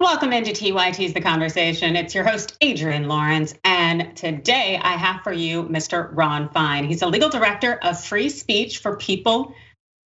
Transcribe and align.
Welcome 0.00 0.32
into 0.32 0.52
TYT's 0.52 1.12
The 1.12 1.20
Conversation. 1.20 1.96
It's 1.96 2.14
your 2.14 2.22
host, 2.22 2.56
Adrienne 2.62 3.08
Lawrence. 3.08 3.52
And 3.64 4.16
today 4.16 4.78
I 4.80 4.92
have 4.92 5.24
for 5.24 5.32
you 5.32 5.64
Mr. 5.64 6.08
Ron 6.12 6.50
Fein. 6.50 6.84
He's 6.84 7.02
a 7.02 7.08
legal 7.08 7.28
director 7.28 7.72
of 7.82 8.00
free 8.00 8.28
speech 8.28 8.78
for 8.78 8.96
people. 8.96 9.54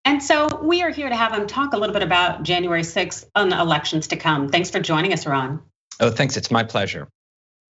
And 0.07 0.23
so 0.23 0.49
we 0.63 0.83
are 0.83 0.89
here 0.89 1.11
to 1.11 1.15
have 1.15 1.35
him 1.35 1.47
talk 1.47 1.75
a 1.75 1.77
little 1.77 1.93
bit 1.93 2.03
about 2.03 2.43
January 2.43 2.81
6th 2.81 3.27
and 3.35 3.53
the 3.53 3.61
elections 3.61 4.09
to 4.09 4.17
come. 4.17 4.49
Thanks 4.49 4.71
for 4.71 4.81
joining 4.81 5.13
us, 5.13 5.27
Ron. 5.27 5.61
Oh, 6.01 6.11
thanks. 6.11 6.39
It's 6.39 6.51
my 6.51 6.65
pleasure. 6.65 7.07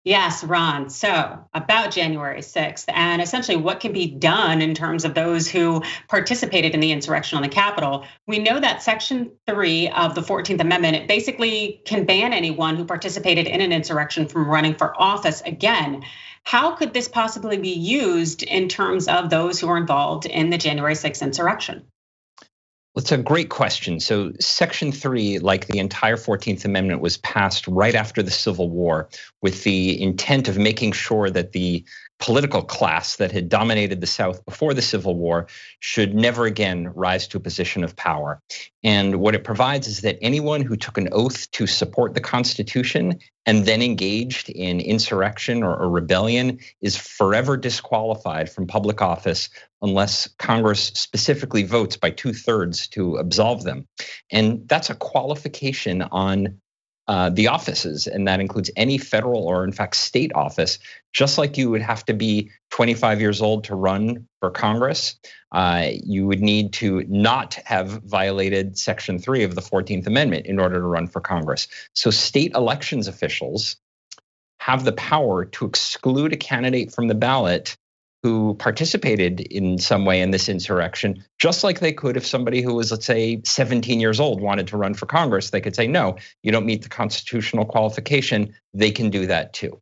Yes, 0.04 0.44
Ron. 0.44 0.90
So, 0.90 1.48
about 1.54 1.90
January 1.90 2.40
6th 2.40 2.84
and 2.88 3.22
essentially 3.22 3.56
what 3.56 3.80
can 3.80 3.94
be 3.94 4.06
done 4.06 4.60
in 4.60 4.74
terms 4.74 5.06
of 5.06 5.14
those 5.14 5.48
who 5.48 5.82
participated 6.08 6.74
in 6.74 6.80
the 6.80 6.92
insurrection 6.92 7.36
on 7.36 7.42
the 7.42 7.48
Capitol. 7.48 8.04
We 8.26 8.38
know 8.38 8.60
that 8.60 8.82
Section 8.82 9.30
3 9.46 9.88
of 9.88 10.14
the 10.14 10.20
14th 10.20 10.60
Amendment 10.60 10.96
it 10.96 11.08
basically 11.08 11.80
can 11.86 12.04
ban 12.04 12.34
anyone 12.34 12.76
who 12.76 12.84
participated 12.84 13.46
in 13.46 13.62
an 13.62 13.72
insurrection 13.72 14.28
from 14.28 14.46
running 14.46 14.74
for 14.74 14.92
office 15.00 15.40
again. 15.40 16.04
How 16.42 16.72
could 16.72 16.92
this 16.92 17.08
possibly 17.08 17.56
be 17.56 17.72
used 17.72 18.42
in 18.42 18.68
terms 18.68 19.08
of 19.08 19.30
those 19.30 19.58
who 19.58 19.68
were 19.68 19.78
involved 19.78 20.26
in 20.26 20.50
the 20.50 20.58
January 20.58 20.94
6th 20.94 21.22
insurrection? 21.22 21.86
It's 22.96 23.10
a 23.10 23.18
great 23.18 23.48
question. 23.48 23.98
So, 23.98 24.32
Section 24.38 24.92
3, 24.92 25.40
like 25.40 25.66
the 25.66 25.80
entire 25.80 26.16
14th 26.16 26.64
Amendment, 26.64 27.00
was 27.00 27.16
passed 27.16 27.66
right 27.66 27.94
after 27.94 28.22
the 28.22 28.30
Civil 28.30 28.70
War 28.70 29.08
with 29.42 29.64
the 29.64 30.00
intent 30.00 30.46
of 30.46 30.58
making 30.58 30.92
sure 30.92 31.28
that 31.28 31.50
the 31.50 31.84
political 32.18 32.62
class 32.62 33.16
that 33.16 33.32
had 33.32 33.48
dominated 33.48 34.00
the 34.00 34.06
South 34.06 34.44
before 34.44 34.72
the 34.72 34.82
Civil 34.82 35.16
War 35.16 35.46
should 35.80 36.14
never 36.14 36.46
again 36.46 36.90
rise 36.94 37.26
to 37.28 37.36
a 37.36 37.40
position 37.40 37.84
of 37.84 37.96
power. 37.96 38.40
And 38.82 39.16
what 39.16 39.34
it 39.34 39.44
provides 39.44 39.88
is 39.88 40.02
that 40.02 40.18
anyone 40.22 40.62
who 40.62 40.76
took 40.76 40.96
an 40.96 41.08
oath 41.12 41.50
to 41.52 41.66
support 41.66 42.14
the 42.14 42.20
Constitution 42.20 43.18
and 43.46 43.66
then 43.66 43.82
engaged 43.82 44.48
in 44.48 44.80
insurrection 44.80 45.62
or, 45.62 45.76
or 45.76 45.90
rebellion 45.90 46.60
is 46.80 46.96
forever 46.96 47.56
disqualified 47.56 48.50
from 48.50 48.66
public 48.66 49.02
office 49.02 49.50
unless 49.82 50.28
Congress 50.38 50.80
specifically 50.94 51.62
votes 51.62 51.96
by 51.96 52.10
two 52.10 52.32
thirds 52.32 52.88
to 52.88 53.16
absolve 53.16 53.64
them. 53.64 53.86
And 54.30 54.66
that's 54.66 54.88
a 54.88 54.94
qualification 54.94 56.00
on 56.00 56.60
uh, 57.06 57.28
the 57.30 57.48
offices, 57.48 58.06
and 58.06 58.26
that 58.26 58.40
includes 58.40 58.70
any 58.76 58.96
federal 58.96 59.44
or, 59.44 59.64
in 59.64 59.72
fact, 59.72 59.96
state 59.96 60.32
office. 60.34 60.78
Just 61.12 61.36
like 61.36 61.58
you 61.58 61.70
would 61.70 61.82
have 61.82 62.04
to 62.06 62.14
be 62.14 62.50
25 62.70 63.20
years 63.20 63.42
old 63.42 63.64
to 63.64 63.74
run 63.74 64.26
for 64.40 64.50
Congress, 64.50 65.16
uh, 65.52 65.88
you 66.02 66.26
would 66.26 66.40
need 66.40 66.72
to 66.74 67.04
not 67.08 67.54
have 67.66 68.02
violated 68.04 68.78
Section 68.78 69.18
3 69.18 69.44
of 69.44 69.54
the 69.54 69.60
14th 69.60 70.06
Amendment 70.06 70.46
in 70.46 70.58
order 70.58 70.76
to 70.76 70.86
run 70.86 71.06
for 71.06 71.20
Congress. 71.20 71.68
So, 71.94 72.10
state 72.10 72.52
elections 72.54 73.06
officials 73.06 73.76
have 74.58 74.84
the 74.84 74.92
power 74.92 75.44
to 75.44 75.66
exclude 75.66 76.32
a 76.32 76.38
candidate 76.38 76.90
from 76.90 77.08
the 77.08 77.14
ballot 77.14 77.76
who 78.24 78.54
participated 78.54 79.38
in 79.38 79.76
some 79.76 80.06
way 80.06 80.22
in 80.22 80.30
this 80.30 80.48
insurrection, 80.48 81.22
just 81.38 81.62
like 81.62 81.80
they 81.80 81.92
could 81.92 82.16
if 82.16 82.26
somebody 82.26 82.62
who 82.62 82.72
was, 82.72 82.90
let's 82.90 83.04
say, 83.04 83.42
17 83.44 84.00
years 84.00 84.18
old 84.18 84.40
wanted 84.40 84.66
to 84.68 84.78
run 84.78 84.94
for 84.94 85.04
Congress, 85.04 85.50
they 85.50 85.60
could 85.60 85.76
say, 85.76 85.86
no, 85.86 86.16
you 86.42 86.50
don't 86.50 86.64
meet 86.64 86.80
the 86.80 86.88
constitutional 86.88 87.66
qualification. 87.66 88.54
They 88.72 88.92
can 88.92 89.10
do 89.10 89.26
that 89.26 89.52
too. 89.52 89.78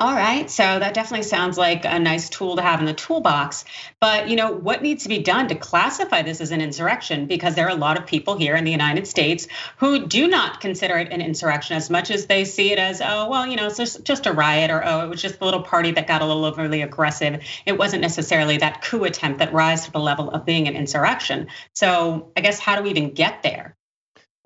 All 0.00 0.14
right, 0.14 0.48
so 0.48 0.62
that 0.62 0.94
definitely 0.94 1.24
sounds 1.24 1.58
like 1.58 1.84
a 1.84 1.98
nice 1.98 2.28
tool 2.28 2.54
to 2.54 2.62
have 2.62 2.78
in 2.78 2.86
the 2.86 2.94
toolbox. 2.94 3.64
But 4.00 4.28
you 4.28 4.36
know, 4.36 4.52
what 4.52 4.80
needs 4.80 5.02
to 5.02 5.08
be 5.08 5.18
done 5.18 5.48
to 5.48 5.56
classify 5.56 6.22
this 6.22 6.40
as 6.40 6.52
an 6.52 6.60
insurrection? 6.60 7.26
Because 7.26 7.56
there 7.56 7.66
are 7.66 7.70
a 7.72 7.74
lot 7.74 7.98
of 7.98 8.06
people 8.06 8.38
here 8.38 8.54
in 8.54 8.62
the 8.62 8.70
United 8.70 9.08
States 9.08 9.48
who 9.78 10.06
do 10.06 10.28
not 10.28 10.60
consider 10.60 10.98
it 10.98 11.10
an 11.10 11.20
insurrection 11.20 11.76
as 11.76 11.90
much 11.90 12.12
as 12.12 12.26
they 12.26 12.44
see 12.44 12.70
it 12.70 12.78
as, 12.78 13.00
oh, 13.04 13.28
well, 13.28 13.44
you 13.44 13.56
know, 13.56 13.66
it's 13.66 13.98
just 13.98 14.26
a 14.26 14.32
riot, 14.32 14.70
or 14.70 14.86
oh, 14.86 15.00
it 15.00 15.08
was 15.08 15.20
just 15.20 15.40
a 15.40 15.44
little 15.44 15.62
party 15.62 15.90
that 15.90 16.06
got 16.06 16.22
a 16.22 16.26
little 16.26 16.44
overly 16.44 16.82
aggressive. 16.82 17.42
It 17.66 17.76
wasn't 17.76 18.02
necessarily 18.02 18.58
that 18.58 18.82
coup 18.82 19.02
attempt 19.02 19.40
that 19.40 19.52
rise 19.52 19.86
to 19.86 19.90
the 19.90 19.98
level 19.98 20.30
of 20.30 20.44
being 20.44 20.68
an 20.68 20.76
insurrection. 20.76 21.48
So 21.74 22.30
I 22.36 22.40
guess 22.40 22.60
how 22.60 22.76
do 22.76 22.84
we 22.84 22.90
even 22.90 23.14
get 23.14 23.42
there? 23.42 23.77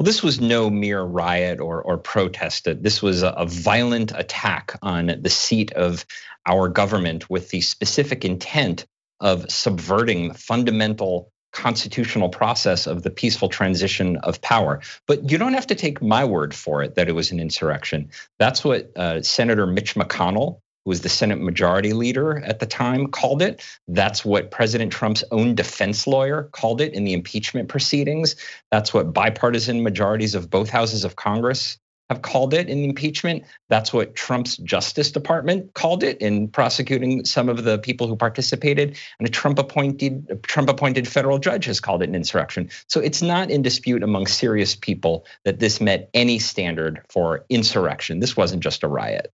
Well, 0.02 0.06
this 0.08 0.24
was 0.24 0.40
no 0.40 0.68
mere 0.68 1.00
riot 1.00 1.60
or, 1.60 1.80
or 1.80 1.96
protest. 1.96 2.66
This 2.82 3.00
was 3.00 3.22
a, 3.22 3.46
violent 3.46 4.10
attack 4.12 4.76
on 4.82 5.16
the 5.20 5.30
seat 5.30 5.70
of 5.74 6.04
our 6.44 6.68
government 6.68 7.30
with 7.30 7.50
the 7.50 7.60
specific 7.60 8.24
intent 8.24 8.84
of 9.20 9.48
subverting 9.48 10.26
the 10.26 10.34
fundamental 10.34 11.30
constitutional 11.52 12.30
process 12.30 12.88
of 12.88 13.04
the 13.04 13.10
peaceful 13.10 13.48
transition 13.48 14.16
of 14.16 14.40
power. 14.40 14.80
But 15.06 15.30
you 15.30 15.38
don't 15.38 15.54
have 15.54 15.68
to 15.68 15.76
take 15.76 16.02
my 16.02 16.24
word 16.24 16.52
for 16.52 16.82
it 16.82 16.96
that 16.96 17.08
it 17.08 17.14
was 17.14 17.30
an 17.30 17.38
insurrection. 17.38 18.10
That's 18.40 18.64
what 18.64 18.90
uh, 18.96 19.22
Senator 19.22 19.68
Mitch 19.68 19.94
McConnell 19.94 20.62
who 20.84 20.90
was 20.90 21.00
the 21.00 21.08
Senate 21.08 21.40
Majority 21.40 21.92
Leader 21.92 22.38
at 22.38 22.58
the 22.58 22.66
time, 22.66 23.08
called 23.08 23.42
it. 23.42 23.64
That's 23.88 24.24
what 24.24 24.50
President 24.50 24.92
Trump's 24.92 25.24
own 25.30 25.54
defense 25.54 26.06
lawyer 26.06 26.48
called 26.52 26.80
it 26.80 26.94
in 26.94 27.04
the 27.04 27.12
impeachment 27.12 27.68
proceedings. 27.68 28.36
That's 28.70 28.92
what 28.92 29.12
bipartisan 29.12 29.82
majorities 29.82 30.34
of 30.34 30.50
both 30.50 30.70
houses 30.70 31.04
of 31.04 31.16
Congress 31.16 31.78
have 32.12 32.22
called 32.22 32.52
it 32.52 32.68
in 32.68 32.84
impeachment. 32.84 33.44
That's 33.70 33.92
what 33.92 34.14
Trump's 34.14 34.58
Justice 34.58 35.12
Department 35.12 35.72
called 35.72 36.02
it 36.02 36.18
in 36.20 36.48
prosecuting 36.48 37.24
some 37.24 37.48
of 37.48 37.64
the 37.64 37.78
people 37.78 38.06
who 38.06 38.16
participated. 38.16 38.98
And 39.18 39.26
a 39.26 39.30
Trump 39.30 39.58
appointed 39.58 40.42
Trump 40.42 40.68
appointed 40.68 41.08
federal 41.08 41.38
judge 41.38 41.64
has 41.64 41.80
called 41.80 42.02
it 42.02 42.08
an 42.08 42.14
insurrection. 42.14 42.70
So 42.88 43.00
it's 43.00 43.22
not 43.22 43.50
in 43.50 43.62
dispute 43.62 44.02
among 44.02 44.26
serious 44.26 44.74
people 44.74 45.24
that 45.44 45.58
this 45.58 45.80
met 45.80 46.10
any 46.12 46.38
standard 46.38 47.00
for 47.08 47.46
insurrection. 47.48 48.20
This 48.20 48.36
wasn't 48.36 48.62
just 48.62 48.82
a 48.82 48.88
riot. 48.88 49.32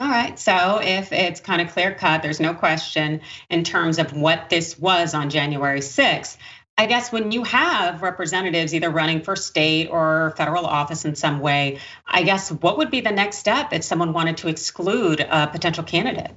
All 0.00 0.08
right, 0.08 0.38
so 0.38 0.80
if 0.82 1.12
it's 1.12 1.40
kind 1.40 1.60
of 1.60 1.74
clear 1.74 1.92
cut, 1.92 2.22
there's 2.22 2.40
no 2.40 2.54
question 2.54 3.20
in 3.50 3.64
terms 3.64 3.98
of 3.98 4.14
what 4.14 4.48
this 4.48 4.78
was 4.78 5.12
on 5.12 5.28
January 5.28 5.80
6th. 5.80 6.38
I 6.78 6.86
guess 6.86 7.12
when 7.12 7.32
you 7.32 7.44
have 7.44 8.00
representatives 8.00 8.74
either 8.74 8.88
running 8.88 9.20
for 9.20 9.36
state 9.36 9.88
or 9.88 10.32
federal 10.38 10.64
office 10.64 11.04
in 11.04 11.16
some 11.16 11.40
way, 11.40 11.80
I 12.06 12.22
guess 12.22 12.50
what 12.50 12.78
would 12.78 12.90
be 12.90 13.02
the 13.02 13.10
next 13.10 13.36
step 13.36 13.74
if 13.74 13.84
someone 13.84 14.14
wanted 14.14 14.38
to 14.38 14.48
exclude 14.48 15.20
a 15.20 15.46
potential 15.48 15.84
candidate? 15.84 16.32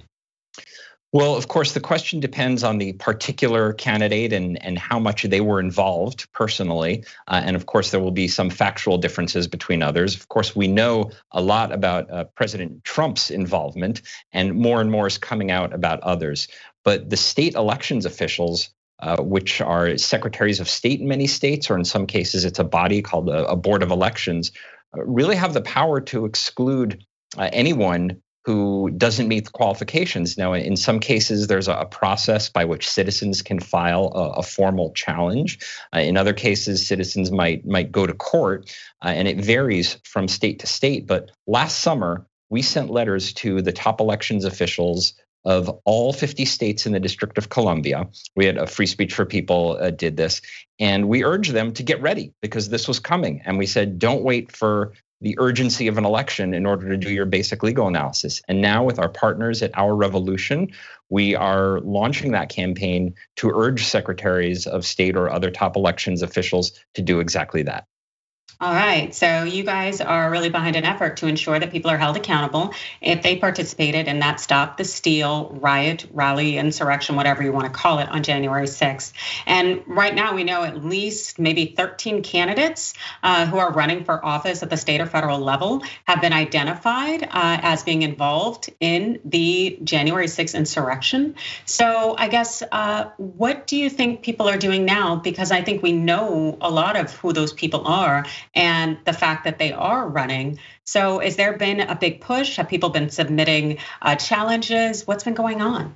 Well, 1.14 1.36
of 1.36 1.48
course, 1.48 1.74
the 1.74 1.80
question 1.80 2.20
depends 2.20 2.64
on 2.64 2.80
the 2.80 2.94
particular 2.94 3.74
candidate 3.74 4.34
and, 4.34 4.62
and 4.64 4.80
how 4.80 4.98
much 4.98 5.22
they 5.22 5.42
were 5.42 5.60
involved 5.60 6.28
personally. 6.34 7.06
Uh, 7.28 7.40
and 7.46 7.56
of 7.56 7.68
course, 7.68 7.92
there 7.92 8.00
will 8.00 8.10
be 8.10 8.28
some 8.28 8.50
factual 8.50 8.98
differences 8.98 9.48
between 9.48 9.84
others. 9.84 10.16
Of 10.16 10.28
course, 10.30 10.56
we 10.56 10.68
know 10.68 11.12
a 11.32 11.40
lot 11.40 11.72
about 11.72 12.10
uh, 12.10 12.24
President 12.36 12.84
Trump's 12.84 13.30
involvement, 13.30 14.02
and 14.32 14.56
more 14.56 14.82
and 14.82 14.90
more 14.90 15.06
is 15.06 15.20
coming 15.20 15.52
out 15.52 15.72
about 15.72 16.00
others. 16.02 16.48
But 16.84 17.12
the 17.12 17.18
state 17.18 17.54
elections 17.54 18.08
officials 18.08 18.72
uh, 19.00 19.22
which 19.22 19.62
are 19.62 19.98
secretaries 19.98 20.60
of 20.60 20.68
state 20.68 21.00
in 21.00 21.08
many 21.08 21.28
states, 21.28 21.70
or 21.70 21.78
in 21.78 21.86
some 21.86 22.08
cases, 22.08 22.44
it's 22.44 22.60
a 22.60 22.64
body 22.64 23.04
called 23.04 23.30
a, 23.30 23.46
a 23.50 23.56
board 23.56 23.84
of 23.84 23.92
elections, 23.92 24.52
uh, 24.98 25.04
really 25.04 25.36
have 25.36 25.54
the 25.54 25.62
power 25.62 26.02
to 26.02 26.26
exclude 26.26 27.06
uh, 27.38 27.50
anyone 27.52 28.20
who 28.46 28.90
doesn't 28.92 29.28
meet 29.28 29.46
the 29.46 29.52
qualifications. 29.52 30.38
Now, 30.38 30.54
in 30.54 30.76
some 30.76 31.00
cases, 31.00 31.48
there's 31.48 31.70
a 31.70 31.86
process 31.90 32.50
by 32.50 32.66
which 32.66 32.90
citizens 32.90 33.42
can 33.42 33.60
file 33.60 34.12
a, 34.14 34.40
a 34.40 34.44
formal 34.44 34.92
challenge. 34.92 35.60
Uh, 35.96 36.00
in 36.00 36.18
other 36.18 36.34
cases, 36.34 36.86
citizens 36.86 37.32
might 37.32 37.66
might 37.66 37.92
go 37.92 38.06
to 38.06 38.14
court, 38.14 38.76
uh, 39.04 39.10
and 39.10 39.28
it 39.28 39.44
varies 39.44 39.98
from 40.04 40.28
state 40.28 40.60
to 40.60 40.68
state. 40.68 41.08
But 41.08 41.32
last 41.48 41.80
summer, 41.80 42.28
we 42.50 42.62
sent 42.62 42.90
letters 42.90 43.34
to 43.34 43.62
the 43.62 43.72
top 43.72 44.02
elections 44.02 44.46
officials 44.46 45.14
of 45.46 45.70
all 45.84 46.14
50 46.14 46.46
states 46.46 46.86
in 46.86 46.94
the 46.94 47.00
District 47.00 47.38
of 47.38 47.50
Columbia. 47.50 48.08
We 48.36 48.46
had 48.46 48.58
a 48.58 48.68
Free 48.68 48.86
Speech 48.86 49.14
for 49.14 49.26
People 49.26 49.78
uh, 49.80 49.90
did 49.90 50.16
this, 50.16 50.42
and 50.80 51.08
we 51.08 51.24
urged 51.24 51.52
them 51.52 51.74
to 51.74 51.84
get 51.84 52.02
ready 52.02 52.34
because 52.42 52.70
this 52.70 52.88
was 52.88 53.00
coming. 53.00 53.42
And 53.46 53.58
we 53.58 53.66
said, 53.66 54.00
don't 54.00 54.24
wait 54.24 54.56
for 54.56 54.94
the 55.24 55.36
urgency 55.40 55.88
of 55.88 55.98
an 55.98 56.04
election 56.04 56.54
in 56.54 56.66
order 56.66 56.90
to 56.90 56.98
do 56.98 57.10
your 57.10 57.26
basic 57.26 57.64
legal 57.64 57.88
analysis. 57.88 58.42
And 58.50 58.62
now, 58.62 58.84
with 58.84 59.00
our 59.00 59.08
partners 59.08 59.64
at 59.64 59.72
Our 59.78 59.96
Revolution, 59.96 60.70
we 61.10 61.34
are 61.34 61.80
launching 61.80 62.34
that 62.34 62.50
campaign 62.50 63.16
to 63.38 63.50
urge 63.50 63.86
secretaries 63.86 64.68
of 64.68 64.86
state 64.86 65.16
or 65.16 65.32
other 65.32 65.50
top 65.50 65.78
elections 65.78 66.22
officials 66.22 66.74
to 66.94 67.02
do 67.02 67.22
exactly 67.22 67.64
that. 67.64 67.88
All 68.64 68.74
right, 68.74 69.14
so 69.14 69.44
you 69.44 69.66
guys 69.66 70.00
are 70.00 70.32
really 70.32 70.48
behind 70.48 70.78
an 70.78 70.86
effort 70.86 71.18
to 71.18 71.28
ensure 71.28 71.60
that 71.60 71.70
people 71.70 71.92
are 71.92 71.98
held 71.98 72.16
accountable 72.16 72.74
if 73.02 73.22
they 73.22 73.36
participated 73.36 74.08
in 74.08 74.20
that 74.20 74.40
Stop 74.40 74.78
the 74.78 74.86
Steal 74.86 75.50
riot, 75.60 76.06
rally, 76.14 76.58
insurrection, 76.58 77.18
whatever 77.18 77.44
you 77.44 77.52
want 77.52 77.66
to 77.66 77.78
call 77.78 78.00
it, 78.00 78.08
on 78.08 78.24
January 78.24 78.68
6th. 78.68 79.12
And 79.46 79.84
right 79.86 80.16
now, 80.16 80.34
we 80.34 80.46
know 80.46 80.64
at 80.64 80.82
least 80.82 81.40
maybe 81.40 81.74
13 81.76 82.24
candidates 82.24 82.94
uh, 83.22 83.48
who 83.48 83.58
are 83.58 83.74
running 83.74 84.06
for 84.06 84.26
office 84.26 84.64
at 84.64 84.70
the 84.70 84.78
state 84.78 85.02
or 85.02 85.08
federal 85.08 85.40
level 85.40 85.84
have 86.06 86.22
been 86.22 86.32
identified 86.32 87.24
uh, 87.24 87.28
as 87.34 87.84
being 87.84 88.04
involved 88.04 88.70
in 88.80 89.20
the 89.26 89.78
January 89.84 90.28
6th 90.28 90.56
insurrection. 90.56 91.36
So 91.66 92.16
I 92.18 92.30
guess, 92.30 92.64
uh, 92.72 93.10
what 93.18 93.68
do 93.68 93.76
you 93.76 93.90
think 93.90 94.22
people 94.22 94.48
are 94.48 94.58
doing 94.58 94.86
now? 94.86 95.18
Because 95.18 95.52
I 95.52 95.64
think 95.64 95.84
we 95.84 95.92
know 95.92 96.58
a 96.62 96.72
lot 96.72 96.96
of 96.96 97.12
who 97.18 97.34
those 97.34 97.52
people 97.52 97.86
are 97.86 98.26
and 98.56 98.98
the 99.06 99.14
fact 99.14 99.46
that 99.46 99.60
they 99.60 99.72
are 99.72 100.08
running. 100.08 100.60
So, 100.84 101.20
has 101.20 101.36
there 101.36 101.58
been 101.58 101.80
a 101.80 101.96
big 101.96 102.22
push? 102.22 102.58
Have 102.58 102.70
people 102.70 102.90
been 102.90 103.10
submitting 103.10 103.78
uh, 104.02 104.16
challenges? 104.16 105.08
What's 105.08 105.24
been 105.24 105.34
going 105.34 105.62
on? 105.62 105.96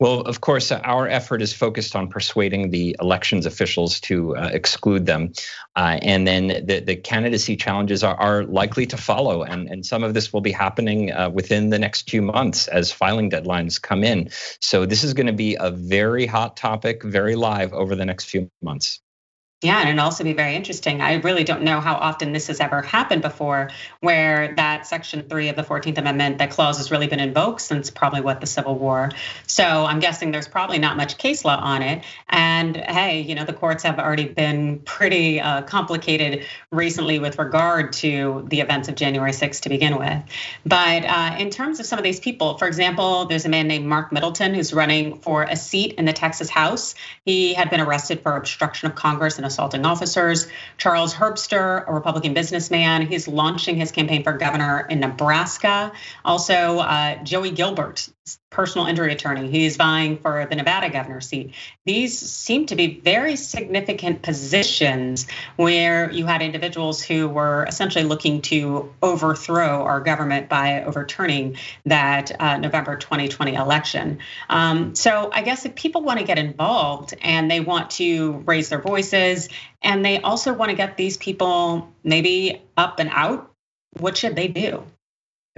Well, 0.00 0.22
of 0.22 0.40
course, 0.40 0.72
our 0.72 1.06
effort 1.06 1.42
is 1.42 1.52
focused 1.52 1.94
on 1.94 2.08
persuading 2.08 2.70
the 2.70 2.96
elections 3.00 3.44
officials 3.44 4.00
to 4.00 4.34
uh, 4.34 4.48
exclude 4.50 5.04
them. 5.04 5.34
Uh, 5.76 5.98
and 6.00 6.26
then 6.26 6.46
the, 6.46 6.80
the 6.80 6.96
candidacy 6.96 7.54
challenges 7.54 8.02
are, 8.02 8.16
are, 8.16 8.44
likely 8.44 8.86
to 8.86 8.96
follow. 8.96 9.42
And, 9.42 9.68
and 9.68 9.84
some 9.84 10.02
of 10.02 10.14
this 10.14 10.32
will 10.32 10.40
be 10.40 10.52
happening 10.52 11.12
uh, 11.12 11.28
within 11.28 11.68
the 11.68 11.78
next 11.78 12.08
few 12.08 12.22
months 12.22 12.66
as 12.66 12.90
filing 12.90 13.30
deadlines 13.30 13.80
come 13.80 14.02
in. 14.02 14.30
So 14.62 14.86
this 14.86 15.04
is 15.04 15.12
going 15.12 15.26
to 15.26 15.34
be 15.34 15.58
a 15.60 15.70
very 15.70 16.24
hot 16.24 16.56
topic, 16.56 17.02
very 17.02 17.36
live 17.36 17.74
over 17.74 17.94
the 17.94 18.06
next 18.06 18.24
few 18.24 18.50
months. 18.62 19.00
Yeah, 19.62 19.78
and 19.80 19.90
it'd 19.90 20.00
also 20.00 20.24
be 20.24 20.32
very 20.32 20.54
interesting. 20.54 21.02
I 21.02 21.16
really 21.16 21.44
don't 21.44 21.62
know 21.62 21.80
how 21.80 21.94
often 21.94 22.32
this 22.32 22.46
has 22.46 22.60
ever 22.60 22.80
happened 22.80 23.20
before, 23.20 23.68
where 24.00 24.54
that 24.54 24.86
Section 24.86 25.28
3 25.28 25.50
of 25.50 25.56
the 25.56 25.62
14th 25.62 25.98
Amendment, 25.98 26.38
that 26.38 26.50
clause 26.50 26.78
has 26.78 26.90
really 26.90 27.08
been 27.08 27.20
invoked 27.20 27.60
since 27.60 27.90
probably 27.90 28.22
what 28.22 28.40
the 28.40 28.46
Civil 28.46 28.78
War. 28.78 29.10
So 29.46 29.64
I'm 29.64 30.00
guessing 30.00 30.30
there's 30.30 30.48
probably 30.48 30.78
not 30.78 30.96
much 30.96 31.18
case 31.18 31.44
law 31.44 31.58
on 31.58 31.82
it. 31.82 32.02
And 32.30 32.74
hey, 32.74 33.20
you 33.20 33.34
know, 33.34 33.44
the 33.44 33.52
courts 33.52 33.82
have 33.82 33.98
already 33.98 34.28
been 34.28 34.78
pretty 34.78 35.42
uh, 35.42 35.60
complicated 35.62 36.46
recently 36.72 37.18
with 37.18 37.38
regard 37.38 37.92
to 37.94 38.46
the 38.48 38.60
events 38.60 38.88
of 38.88 38.94
January 38.94 39.32
6th 39.32 39.60
to 39.60 39.68
begin 39.68 39.98
with. 39.98 40.22
But 40.64 41.04
uh, 41.04 41.36
in 41.38 41.50
terms 41.50 41.80
of 41.80 41.84
some 41.84 41.98
of 41.98 42.02
these 42.02 42.18
people, 42.18 42.56
for 42.56 42.66
example, 42.66 43.26
there's 43.26 43.44
a 43.44 43.50
man 43.50 43.68
named 43.68 43.84
Mark 43.84 44.10
Middleton 44.10 44.54
who's 44.54 44.72
running 44.72 45.18
for 45.18 45.42
a 45.42 45.54
seat 45.54 45.96
in 45.98 46.06
the 46.06 46.14
Texas 46.14 46.48
House. 46.48 46.94
He 47.26 47.52
had 47.52 47.68
been 47.68 47.80
arrested 47.80 48.22
for 48.22 48.36
obstruction 48.36 48.88
of 48.88 48.94
Congress 48.94 49.36
and 49.36 49.49
assaulting 49.50 49.84
officers. 49.84 50.48
Charles 50.78 51.14
Herbster, 51.14 51.86
a 51.86 51.92
Republican 51.92 52.34
businessman, 52.34 53.06
he's 53.06 53.28
launching 53.28 53.76
his 53.76 53.92
campaign 53.92 54.22
for 54.22 54.32
governor 54.32 54.86
in 54.88 55.00
Nebraska. 55.00 55.92
Also, 56.24 56.78
uh, 56.78 57.22
Joey 57.22 57.50
Gilbert, 57.50 58.08
personal 58.50 58.86
injury 58.86 59.12
attorney. 59.12 59.50
He's 59.50 59.76
vying 59.76 60.18
for 60.18 60.46
the 60.46 60.56
Nevada 60.56 60.90
governor 60.90 61.20
seat. 61.20 61.54
These 61.86 62.18
seem 62.18 62.66
to 62.66 62.76
be 62.76 63.00
very 63.00 63.36
significant 63.36 64.22
positions 64.22 65.26
where 65.56 66.10
you 66.10 66.26
had 66.26 66.42
individuals 66.42 67.02
who 67.02 67.28
were 67.28 67.64
essentially 67.64 68.04
looking 68.04 68.42
to 68.42 68.92
overthrow 69.02 69.84
our 69.84 70.00
government 70.00 70.48
by 70.48 70.82
overturning 70.84 71.56
that 71.86 72.32
uh, 72.40 72.56
November 72.58 72.96
2020 72.96 73.54
election. 73.54 74.18
Um, 74.48 74.94
so 74.94 75.30
I 75.32 75.42
guess 75.42 75.64
if 75.64 75.74
people 75.74 76.02
want 76.02 76.18
to 76.18 76.24
get 76.24 76.38
involved 76.38 77.14
and 77.22 77.50
they 77.50 77.60
want 77.60 77.90
to 77.92 78.42
raise 78.46 78.68
their 78.68 78.80
voices 78.80 79.48
and 79.82 80.04
they 80.04 80.20
also 80.20 80.52
want 80.52 80.70
to 80.70 80.76
get 80.76 80.96
these 80.96 81.16
people 81.16 81.92
maybe 82.02 82.62
up 82.76 82.98
and 82.98 83.10
out, 83.12 83.50
what 83.98 84.16
should 84.16 84.36
they 84.36 84.48
do? 84.48 84.84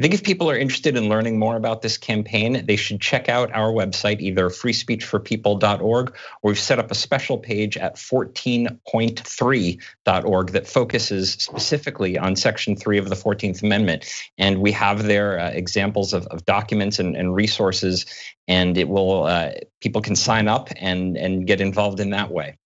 I 0.03 0.05
think 0.05 0.15
if 0.15 0.25
people 0.25 0.51
are 0.51 0.59
interested 0.59 0.97
in 0.97 1.09
learning 1.09 1.39
more 1.39 1.55
about 1.55 1.81
this 1.81 1.97
campaign, 1.97 2.67
they 2.67 2.75
should 2.75 3.01
check 3.01 3.29
out 3.29 3.55
our 3.55 3.71
website, 3.71 4.19
either 4.19 4.49
freespeechforpeople.org, 4.49 6.17
or 6.43 6.51
we've 6.51 6.59
set 6.59 6.81
up 6.81 6.91
a 6.91 6.95
special 6.97 7.39
page 7.39 7.77
at 7.77 7.95
14point3.org 7.95 10.51
that 10.51 10.67
focuses 10.67 11.35
specifically 11.35 12.19
on 12.19 12.35
Section 12.35 12.75
3 12.75 12.99
of 12.99 13.11
the 13.11 13.15
14th 13.15 13.63
Amendment. 13.63 14.13
And 14.39 14.61
we 14.61 14.73
have 14.73 15.05
there 15.05 15.39
uh, 15.39 15.51
examples 15.51 16.13
of, 16.13 16.27
of 16.27 16.45
documents 16.47 16.99
and, 16.99 17.15
and, 17.15 17.33
resources, 17.33 18.05
and 18.49 18.77
it 18.77 18.89
will 18.89 19.23
uh, 19.23 19.53
people 19.81 20.03
can 20.03 20.17
sign 20.17 20.49
up 20.49 20.71
and, 20.81 21.17
and 21.17 21.47
get 21.47 21.61
involved 21.61 22.01
in 22.01 22.11
that 22.11 22.33
way. 22.33 22.59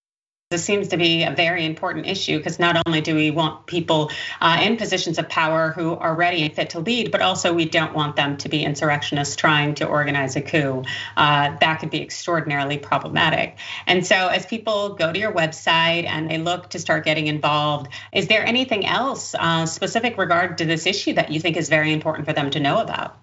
This 0.49 0.63
seems 0.63 0.89
to 0.89 0.97
be 0.97 1.25
a 1.25 1.33
very 1.33 1.67
important 1.67 2.07
issue 2.07 2.37
because 2.39 2.61
not 2.61 2.81
only 2.87 3.01
do 3.01 3.17
we 3.17 3.33
want 3.33 3.67
people 3.67 4.13
uh, 4.41 4.61
in 4.63 4.77
positions 4.77 5.19
of 5.19 5.29
power 5.29 5.73
who 5.73 5.97
are 5.97 6.15
ready 6.15 6.45
and 6.45 6.55
fit 6.55 6.71
to 6.71 6.79
lead, 6.79 7.11
but 7.11 7.21
also 7.21 7.53
we 7.53 7.65
don't 7.65 7.95
want 7.95 8.15
them 8.15 8.37
to 8.37 8.49
be 8.49 8.63
insurrectionists 8.63 9.35
trying 9.35 9.75
to 9.75 9.87
organize 9.89 10.37
a 10.37 10.41
coup. 10.41 10.85
Uh, 11.17 11.57
that 11.59 11.81
could 11.81 11.91
be 11.91 12.01
extraordinarily 12.01 12.79
problematic. 12.79 13.59
And 13.89 14.07
so, 14.07 14.29
as 14.29 14.47
people 14.47 14.91
go 14.91 15.13
to 15.13 15.19
your 15.19 15.33
website 15.33 16.05
and 16.05 16.31
they 16.31 16.39
look 16.39 16.71
to 16.71 16.79
start 16.79 17.05
getting 17.05 17.27
involved, 17.27 17.89
is 18.13 18.29
there 18.29 18.47
anything 18.47 18.87
else 18.87 19.35
uh, 19.37 19.67
specific 19.67 20.17
regard 20.17 20.59
to 20.59 20.65
this 20.65 20.87
issue 20.87 21.15
that 21.15 21.33
you 21.33 21.41
think 21.41 21.57
is 21.57 21.69
very 21.69 21.93
important 21.93 22.25
for 22.25 22.33
them 22.33 22.51
to 22.51 22.61
know 22.61 22.79
about? 22.79 23.19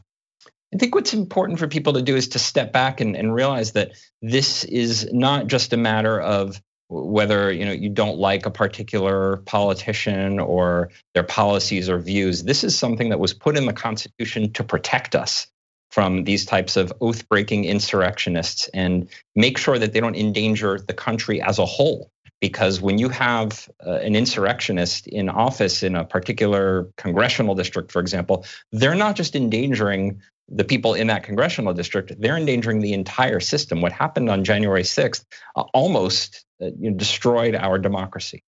I 0.74 0.78
think 0.78 0.94
what's 0.94 1.14
important 1.14 1.60
for 1.60 1.70
people 1.70 1.94
to 1.94 2.02
do 2.02 2.18
is 2.18 2.28
to 2.30 2.40
step 2.40 2.74
back 2.74 3.00
and, 3.00 3.16
and 3.16 3.34
realize 3.34 3.72
that 3.74 3.94
this 4.22 4.66
is 4.66 5.08
not 5.14 5.48
just 5.48 5.72
a 5.72 5.78
matter 5.78 6.20
of 6.20 6.62
whether 6.94 7.52
you 7.52 7.66
know 7.66 7.72
you 7.72 7.90
don't 7.90 8.18
like 8.18 8.46
a 8.46 8.52
particular 8.52 9.38
politician 9.46 10.40
or 10.40 10.90
their 11.14 11.24
policies 11.24 11.90
or 11.90 11.98
views 11.98 12.44
this 12.44 12.64
is 12.64 12.78
something 12.78 13.10
that 13.10 13.20
was 13.20 13.34
put 13.34 13.58
in 13.58 13.66
the 13.66 13.74
constitution 13.74 14.52
to 14.54 14.64
protect 14.64 15.16
us 15.16 15.48
from 15.92 16.24
these 16.24 16.46
types 16.46 16.78
of 16.78 16.94
oath 17.02 17.28
breaking 17.30 17.66
insurrectionists 17.66 18.70
and 18.74 19.10
make 19.36 19.58
sure 19.58 19.78
that 19.78 19.94
they 19.94 20.00
don't 20.00 20.16
endanger 20.16 20.80
the 20.80 20.94
country 20.94 21.42
as 21.42 21.60
a 21.60 21.66
whole 21.66 22.10
because 22.42 22.82
when 22.82 22.98
you 22.98 23.10
have 23.10 23.70
uh, 23.86 23.94
an 23.94 24.16
insurrectionist 24.16 25.08
in 25.08 25.30
office 25.30 25.82
in 25.82 25.96
a 25.96 26.04
particular 26.04 26.90
congressional 26.98 27.56
district 27.56 27.92
for 27.92 28.00
example 28.00 28.46
they're 28.72 28.96
not 28.96 29.16
just 29.16 29.36
endangering 29.36 30.22
the 30.50 30.64
people 30.64 30.94
in 30.94 31.08
that 31.08 31.24
congressional 31.24 31.74
district, 31.74 32.14
they're 32.20 32.38
endangering 32.38 32.80
the 32.80 32.94
entire 32.94 33.40
system. 33.40 33.82
What 33.82 33.92
happened 33.92 34.30
on 34.30 34.44
January 34.44 34.84
6th 34.84 35.26
uh, 35.56 35.64
almost 35.74 36.43
uh, 36.62 36.66
you 36.80 36.92
know, 36.92 36.98
destroyed 36.98 37.56
our 37.56 37.78
democracy. 37.78 38.44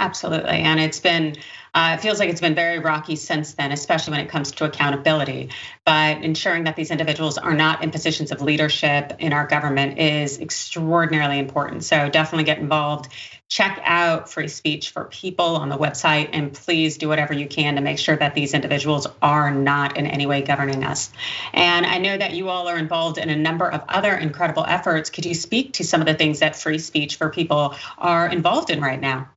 Absolutely. 0.00 0.58
And 0.58 0.78
it's 0.78 1.00
been, 1.00 1.34
uh, 1.74 1.96
it 1.98 2.00
feels 2.00 2.20
like 2.20 2.30
it's 2.30 2.40
been 2.40 2.54
very 2.54 2.78
rocky 2.78 3.16
since 3.16 3.54
then, 3.54 3.72
especially 3.72 4.12
when 4.12 4.20
it 4.20 4.28
comes 4.28 4.52
to 4.52 4.64
accountability. 4.64 5.50
But 5.84 6.22
ensuring 6.22 6.64
that 6.64 6.76
these 6.76 6.92
individuals 6.92 7.36
are 7.36 7.54
not 7.54 7.82
in 7.82 7.90
positions 7.90 8.30
of 8.30 8.40
leadership 8.40 9.16
in 9.18 9.32
our 9.32 9.48
government 9.48 9.98
is 9.98 10.38
extraordinarily 10.38 11.40
important. 11.40 11.82
So 11.82 12.08
definitely 12.08 12.44
get 12.44 12.58
involved. 12.58 13.08
Check 13.48 13.80
out 13.82 14.28
Free 14.28 14.48
Speech 14.48 14.90
for 14.90 15.06
People 15.06 15.56
on 15.56 15.70
the 15.70 15.78
website 15.78 16.30
and 16.34 16.52
please 16.52 16.98
do 16.98 17.08
whatever 17.08 17.32
you 17.32 17.46
can 17.46 17.76
to 17.76 17.80
make 17.80 17.98
sure 17.98 18.16
that 18.16 18.34
these 18.34 18.52
individuals 18.52 19.06
are 19.22 19.50
not 19.50 19.96
in 19.96 20.06
any 20.06 20.26
way 20.26 20.42
governing 20.42 20.84
us. 20.84 21.10
And 21.54 21.86
I 21.86 21.96
know 21.96 22.16
that 22.16 22.34
you 22.34 22.50
all 22.50 22.68
are 22.68 22.76
involved 22.76 23.16
in 23.16 23.30
a 23.30 23.36
number 23.36 23.66
of 23.66 23.82
other 23.88 24.14
incredible 24.14 24.66
efforts. 24.68 25.08
Could 25.08 25.24
you 25.24 25.34
speak 25.34 25.72
to 25.74 25.84
some 25.84 26.02
of 26.02 26.06
the 26.06 26.14
things 26.14 26.40
that 26.40 26.56
Free 26.56 26.78
Speech 26.78 27.16
for 27.16 27.30
People 27.30 27.74
are 27.96 28.28
involved 28.28 28.68
in 28.68 28.82
right 28.82 29.00
now? 29.00 29.30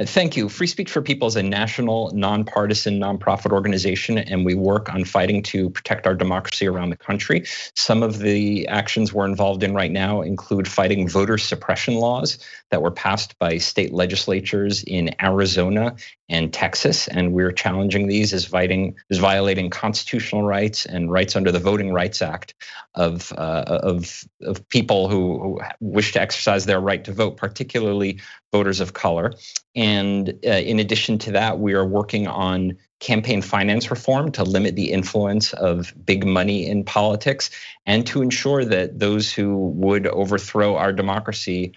Uh, 0.00 0.06
thank 0.06 0.36
you. 0.36 0.48
Free 0.48 0.66
Speech 0.66 0.90
for 0.90 1.02
People 1.02 1.28
is 1.28 1.36
a 1.36 1.42
national, 1.42 2.10
nonpartisan, 2.14 2.98
nonprofit 2.98 3.52
organization, 3.52 4.16
and 4.16 4.46
we 4.46 4.54
work 4.54 4.92
on 4.92 5.04
fighting 5.04 5.42
to 5.42 5.68
protect 5.68 6.06
our 6.06 6.14
democracy 6.14 6.66
around 6.66 6.88
the 6.88 6.96
country. 6.96 7.44
Some 7.74 8.02
of 8.02 8.18
the 8.18 8.66
actions 8.68 9.12
we're 9.12 9.26
involved 9.26 9.62
in 9.62 9.74
right 9.74 9.90
now 9.90 10.22
include 10.22 10.66
fighting 10.66 11.06
voter 11.06 11.36
suppression 11.36 11.96
laws 11.96 12.38
that 12.70 12.80
were 12.80 12.90
passed 12.90 13.38
by 13.38 13.58
state 13.58 13.92
legislatures 13.92 14.82
in 14.84 15.10
Arizona 15.22 15.96
and 16.30 16.52
Texas, 16.52 17.08
and 17.08 17.32
we're 17.32 17.52
challenging 17.52 18.06
these 18.06 18.32
as, 18.32 18.46
violating, 18.46 18.96
as 19.10 19.18
violating 19.18 19.68
constitutional 19.68 20.44
rights 20.44 20.86
and 20.86 21.10
rights 21.10 21.36
under 21.36 21.52
the 21.52 21.58
Voting 21.58 21.92
Rights 21.92 22.22
Act 22.22 22.54
of 22.94 23.32
uh, 23.32 23.64
of 23.68 24.24
of 24.40 24.68
people 24.68 25.08
who, 25.08 25.60
wish 25.80 26.12
to 26.12 26.20
exercise 26.20 26.66
their 26.66 26.80
right 26.80 27.04
to 27.04 27.12
vote, 27.12 27.36
particularly 27.36 28.20
voters 28.52 28.80
of 28.80 28.94
color. 28.94 29.32
And 29.76 30.30
uh, 30.44 30.50
in 30.50 30.78
addition 30.78 31.18
to 31.18 31.32
that, 31.32 31.60
we 31.60 31.74
are 31.74 31.86
working 31.86 32.26
on 32.26 32.76
campaign 32.98 33.42
finance 33.42 33.90
reform 33.90 34.30
to 34.32 34.44
limit 34.44 34.76
the 34.76 34.92
influence 34.92 35.52
of 35.54 35.94
big 36.04 36.26
money 36.26 36.66
in 36.66 36.84
politics 36.84 37.50
and 37.86 38.06
to 38.08 38.22
ensure 38.22 38.64
that 38.64 38.98
those 38.98 39.32
who 39.32 39.70
would 39.70 40.06
overthrow 40.06 40.76
our 40.76 40.92
democracy 40.92 41.72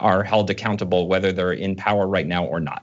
are 0.00 0.24
held 0.24 0.50
accountable, 0.50 1.08
whether 1.08 1.32
they're 1.32 1.52
in 1.52 1.76
power 1.76 2.06
right 2.06 2.26
now 2.26 2.44
or 2.44 2.60
not. 2.60 2.82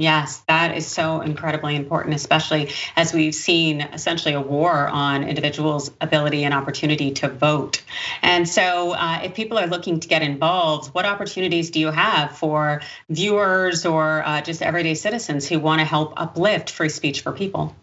Yes, 0.00 0.44
that 0.46 0.76
is 0.76 0.86
so 0.86 1.22
incredibly 1.22 1.74
important, 1.74 2.14
especially 2.14 2.70
as 2.94 3.12
we've 3.12 3.34
seen 3.34 3.80
essentially 3.80 4.34
a 4.34 4.40
war 4.40 4.86
on 4.86 5.24
individuals' 5.24 5.90
ability 6.00 6.44
and 6.44 6.54
opportunity 6.54 7.10
to 7.14 7.28
vote. 7.28 7.82
And 8.22 8.48
so, 8.48 8.92
uh, 8.92 9.22
if 9.24 9.34
people 9.34 9.58
are 9.58 9.66
looking 9.66 9.98
to 9.98 10.06
get 10.06 10.22
involved, 10.22 10.94
what 10.94 11.04
opportunities 11.04 11.70
do 11.70 11.80
you 11.80 11.90
have 11.90 12.38
for 12.38 12.80
viewers 13.10 13.84
or 13.86 14.22
uh, 14.24 14.40
just 14.40 14.62
everyday 14.62 14.94
citizens 14.94 15.48
who 15.48 15.58
want 15.58 15.80
to 15.80 15.84
help 15.84 16.12
uplift 16.16 16.70
free 16.70 16.90
speech 16.90 17.22
for 17.22 17.32
people? 17.32 17.74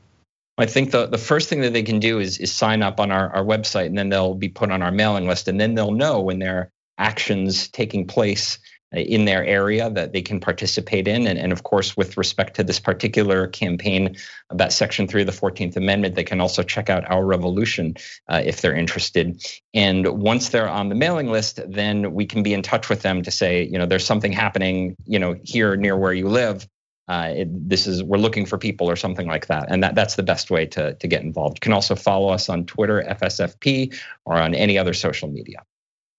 I 0.57 0.67
think 0.67 0.91
the, 0.91 1.07
the 1.07 1.17
first 1.17 1.50
thing 1.50 1.60
that 1.62 1.74
they 1.74 1.84
can 1.84 2.00
do 2.00 2.19
is, 2.19 2.38
is 2.38 2.50
sign 2.50 2.81
up 2.81 3.01
on 3.01 3.12
our, 3.12 3.29
our 3.36 3.43
website, 3.43 3.88
and 3.88 3.98
then 3.98 4.07
they'll 4.07 4.36
be 4.36 4.48
put 4.48 4.72
on 4.72 4.81
our 4.81 4.91
mailing 4.91 5.27
list, 5.27 5.50
and 5.50 5.60
then 5.60 5.75
they'll 5.75 5.91
know 5.91 6.22
when 6.22 6.39
there 6.39 6.57
are 6.57 6.72
actions 6.98 7.67
taking 7.67 8.07
place 8.07 8.57
in 8.98 9.25
their 9.25 9.46
area 9.46 9.90
that 9.90 10.14
they 10.14 10.22
can 10.22 10.40
participate 10.40 11.08
in. 11.08 11.28
And, 11.28 11.38
and, 11.38 11.52
of 11.52 11.64
course, 11.64 11.96
with 11.96 12.18
respect 12.18 12.56
to 12.56 12.64
this 12.64 12.80
particular 12.80 13.48
campaign 13.48 14.16
about 14.50 14.74
Section 14.74 15.08
3 15.08 15.22
of 15.22 15.28
the 15.28 15.34
14th 15.34 15.75
Amendment, 15.75 16.16
they 16.16 16.24
can 16.24 16.42
also 16.42 16.64
check 16.64 16.90
out 16.90 17.10
Our 17.10 17.25
Revolution 17.25 17.96
uh, 18.28 18.42
if 18.44 18.62
they're 18.62 18.75
interested. 18.75 19.44
And 19.74 20.08
once 20.08 20.50
they're 20.50 20.70
on 20.70 20.90
the 20.90 20.96
mailing 20.96 21.32
list, 21.32 21.60
then 21.68 22.14
we 22.14 22.25
can 22.25 22.44
be 22.44 22.54
in 22.54 22.62
touch 22.62 22.90
with 22.90 23.02
them 23.02 23.24
to 23.24 23.32
say, 23.32 23.64
you 23.64 23.78
know, 23.78 23.86
there's 23.86 24.06
something 24.06 24.32
happening, 24.32 24.96
you 25.06 25.20
know, 25.20 25.36
here 25.44 25.75
near 25.75 25.98
where 25.98 26.14
you 26.14 26.30
live. 26.30 26.68
uh, 27.08 27.34
it, 27.36 27.70
this 27.70 27.88
is 27.88 28.04
we're 28.04 28.18
looking 28.18 28.46
for 28.46 28.58
people 28.58 28.90
or 28.90 28.96
something 28.96 29.28
like 29.28 29.48
that 29.48 29.68
and 29.70 29.84
that, 29.84 29.96
that's 29.96 30.16
the 30.16 30.24
best 30.24 30.50
way 30.50 30.66
to, 30.66 30.96
to 30.96 31.08
get 31.08 31.22
involved 31.22 31.58
you 31.58 31.62
can 31.62 31.74
also 31.74 31.96
follow 31.96 32.30
us 32.30 32.50
on 32.50 32.66
twitter 32.66 33.04
fsfp 33.22 33.96
or 34.25 34.36
on 34.36 34.56
any 34.56 34.78
other 34.78 34.94
social 34.94 35.30
media 35.30 35.64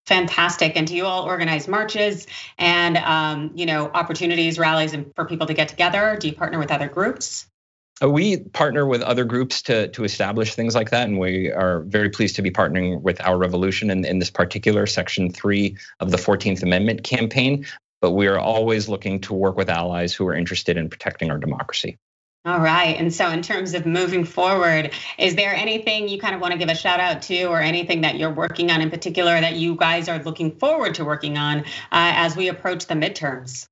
fantastic 0.07 0.77
and 0.77 0.87
do 0.87 0.95
you 0.95 1.05
all 1.05 1.25
organize 1.25 1.67
marches 1.69 2.27
and 2.59 2.97
um, 2.97 3.51
you 3.55 3.67
know 3.67 3.91
opportunities 3.93 4.59
rallies 4.59 4.93
and 4.93 5.13
for 5.15 5.25
people 5.25 5.47
to 5.47 5.55
get 5.55 5.69
together 5.69 6.17
do 6.21 6.29
you 6.29 6.35
partner 6.35 6.59
with 6.59 6.71
other 6.71 6.89
groups 6.89 7.47
uh, 8.03 8.11
we 8.11 8.39
partner 8.39 8.87
with 8.87 9.01
other 9.03 9.25
groups 9.25 9.63
to 9.63 9.89
to 9.89 10.05
establish 10.05 10.55
things 10.55 10.75
like 10.75 10.91
that, 10.91 11.09
and 11.09 11.19
we 11.19 11.51
are 11.51 11.81
very 11.81 12.11
pleased 12.11 12.37
to 12.37 12.43
be 12.43 12.51
partnering 12.51 13.01
with 13.01 13.21
Our 13.23 13.39
Revolution 13.39 13.91
in, 13.91 14.05
in 14.05 14.19
this 14.19 14.31
particular 14.31 14.87
Section 14.87 15.33
3 15.33 15.77
of 16.01 16.11
the 16.11 16.19
14th 16.19 16.63
Amendment 16.63 17.05
campaign. 17.05 17.65
But 18.03 18.11
we 18.11 18.27
are 18.27 18.39
always 18.39 18.89
looking 18.91 19.21
to 19.23 19.33
work 19.33 19.57
with 19.57 19.71
allies 19.71 20.13
who 20.13 20.27
are 20.27 20.35
interested 20.35 20.77
in 20.77 20.91
protecting 20.91 21.31
our 21.31 21.39
democracy. 21.39 21.97
All 22.47 22.61
right. 22.61 22.97
And 22.97 23.13
so, 23.13 23.29
in 23.29 23.43
terms 23.43 23.75
of 23.75 23.87
moving 23.87 24.25
forward, 24.25 24.93
is 25.19 25.35
there 25.35 25.53
anything 25.53 26.09
you 26.09 26.21
kind 26.21 26.33
of 26.33 26.41
want 26.41 26.53
to 26.53 26.59
give 26.59 26.69
a 26.69 26.77
shout 26.77 27.01
out 27.01 27.23
to, 27.23 27.45
or 27.47 27.61
anything 27.61 28.03
that 28.03 28.19
you're 28.19 28.33
working 28.33 28.71
on 28.71 28.81
in 28.81 28.89
particular 28.89 29.41
that 29.41 29.57
you 29.57 29.75
guys 29.75 30.09
are 30.09 30.23
looking 30.23 30.57
forward 30.57 30.95
to 30.95 31.05
working 31.05 31.37
on 31.37 31.59
uh, 31.59 31.65
as 31.91 32.37
we 32.37 32.47
approach 32.47 32.87
the 32.87 32.95
midterms? 32.95 33.67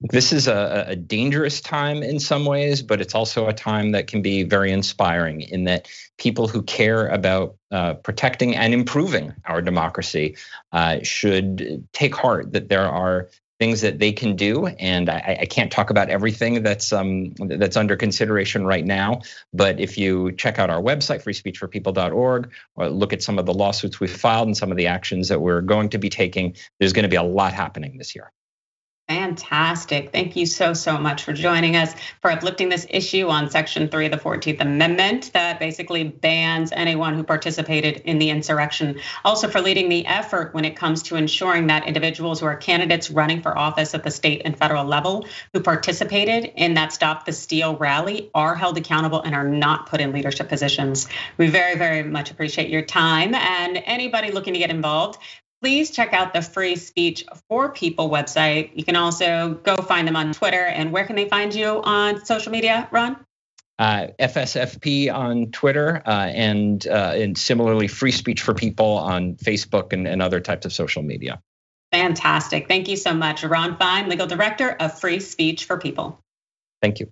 This 0.00 0.32
is 0.32 0.48
a, 0.48 0.86
a, 0.88 0.96
dangerous 0.96 1.60
time 1.60 2.02
in 2.02 2.18
some 2.18 2.46
ways, 2.46 2.82
but 2.82 3.02
it's 3.02 3.14
also 3.14 3.46
a 3.46 3.52
time 3.52 3.92
that 3.92 4.06
can 4.06 4.22
be 4.22 4.42
very 4.44 4.72
inspiring 4.72 5.42
in 5.42 5.64
that 5.64 5.88
people 6.18 6.48
who 6.48 6.62
care 6.62 7.06
about 7.08 7.56
uh, 7.70 7.94
protecting 7.94 8.56
and 8.56 8.72
improving 8.72 9.34
our 9.44 9.60
democracy 9.60 10.36
uh, 10.72 11.00
should 11.02 11.86
take 11.92 12.14
heart 12.16 12.52
that 12.54 12.70
there 12.70 12.88
are 12.88 13.28
things 13.60 13.82
that 13.82 13.98
they 13.98 14.10
can 14.10 14.34
do. 14.34 14.66
And 14.66 15.10
I, 15.10 15.38
I 15.42 15.44
can't 15.44 15.70
talk 15.70 15.90
about 15.90 16.08
everything 16.08 16.62
that's 16.62 16.92
um, 16.92 17.34
that's 17.38 17.76
under 17.76 17.94
consideration 17.94 18.66
right 18.66 18.84
now. 18.84 19.20
But 19.52 19.78
if 19.78 19.96
you 19.98 20.32
check 20.32 20.58
out 20.58 20.70
our 20.70 20.80
website, 20.80 21.22
freespeechforpeople.org, 21.22 22.50
or 22.76 22.88
look 22.88 23.12
at 23.12 23.22
some 23.22 23.38
of 23.38 23.46
the 23.46 23.54
lawsuits 23.54 24.00
we've 24.00 24.10
filed 24.10 24.48
and 24.48 24.56
some 24.56 24.70
of 24.72 24.78
the 24.78 24.86
actions 24.86 25.28
that 25.28 25.40
we're 25.40 25.60
going 25.60 25.90
to 25.90 25.98
be 25.98 26.08
taking, 26.08 26.56
there's 26.80 26.94
going 26.94 27.04
to 27.04 27.08
be 27.08 27.16
a 27.16 27.22
lot 27.22 27.52
happening 27.52 27.98
this 27.98 28.16
year. 28.16 28.32
Fantastic. 29.10 30.12
Thank 30.12 30.36
you 30.36 30.46
so, 30.46 30.72
so 30.72 30.96
much 30.96 31.24
for 31.24 31.32
joining 31.32 31.74
us 31.74 31.92
for 32.22 32.30
uplifting 32.30 32.68
this 32.68 32.86
issue 32.88 33.26
on 33.26 33.50
Section 33.50 33.88
3 33.88 34.06
of 34.06 34.12
the 34.12 34.18
14th 34.18 34.60
Amendment 34.60 35.32
that 35.32 35.58
basically 35.58 36.04
bans 36.04 36.70
anyone 36.70 37.14
who 37.14 37.24
participated 37.24 38.02
in 38.04 38.20
the 38.20 38.30
insurrection. 38.30 39.00
Also, 39.24 39.48
for 39.48 39.60
leading 39.60 39.88
the 39.88 40.06
effort 40.06 40.54
when 40.54 40.64
it 40.64 40.76
comes 40.76 41.02
to 41.02 41.16
ensuring 41.16 41.66
that 41.66 41.88
individuals 41.88 42.38
who 42.38 42.46
are 42.46 42.54
candidates 42.54 43.10
running 43.10 43.42
for 43.42 43.58
office 43.58 43.96
at 43.96 44.04
the 44.04 44.12
state 44.12 44.42
and 44.44 44.56
federal 44.56 44.84
level 44.84 45.26
who 45.52 45.60
participated 45.60 46.44
in 46.54 46.74
that 46.74 46.92
Stop 46.92 47.26
the 47.26 47.32
Steal 47.32 47.76
rally 47.76 48.30
are 48.32 48.54
held 48.54 48.78
accountable 48.78 49.22
and 49.22 49.34
are 49.34 49.42
not 49.42 49.86
put 49.86 50.00
in 50.00 50.12
leadership 50.12 50.48
positions. 50.48 51.08
We 51.36 51.48
very, 51.48 51.76
very 51.76 52.04
much 52.04 52.30
appreciate 52.30 52.70
your 52.70 52.82
time. 52.82 53.34
And 53.34 53.76
anybody 53.86 54.30
looking 54.30 54.52
to 54.52 54.60
get 54.60 54.70
involved, 54.70 55.18
please 55.60 55.90
check 55.90 56.12
out 56.12 56.32
the 56.32 56.42
Free 56.42 56.76
Speech 56.76 57.24
for 57.48 57.70
People 57.70 58.10
website. 58.10 58.70
You 58.74 58.84
can 58.84 58.96
also 58.96 59.54
go 59.62 59.76
find 59.76 60.08
them 60.08 60.16
on 60.16 60.32
Twitter. 60.32 60.64
And 60.64 60.92
where 60.92 61.04
can 61.04 61.16
they 61.16 61.28
find 61.28 61.54
you 61.54 61.82
on 61.82 62.24
social 62.24 62.52
media, 62.52 62.88
Ron? 62.90 63.16
Uh, 63.78 64.08
FSFP 64.18 65.12
on 65.12 65.46
Twitter, 65.52 66.02
uh, 66.04 66.10
and 66.10 66.86
uh, 66.86 67.12
and 67.14 67.38
similarly 67.38 67.88
Free 67.88 68.12
Speech 68.12 68.42
for 68.42 68.52
People 68.52 68.98
on 68.98 69.36
Facebook 69.36 69.94
and, 69.94 70.06
and 70.06 70.20
other 70.20 70.38
types 70.38 70.66
of 70.66 70.72
social 70.72 71.02
media. 71.02 71.40
Fantastic. 71.90 72.68
Thank 72.68 72.88
you 72.88 72.96
so 72.98 73.14
much. 73.14 73.42
Ron 73.42 73.78
Fein, 73.78 74.10
Legal 74.10 74.26
Director 74.26 74.70
of 74.70 74.98
Free 75.00 75.18
Speech 75.18 75.64
for 75.64 75.78
People. 75.78 76.20
Thank 76.82 77.00
you. 77.00 77.10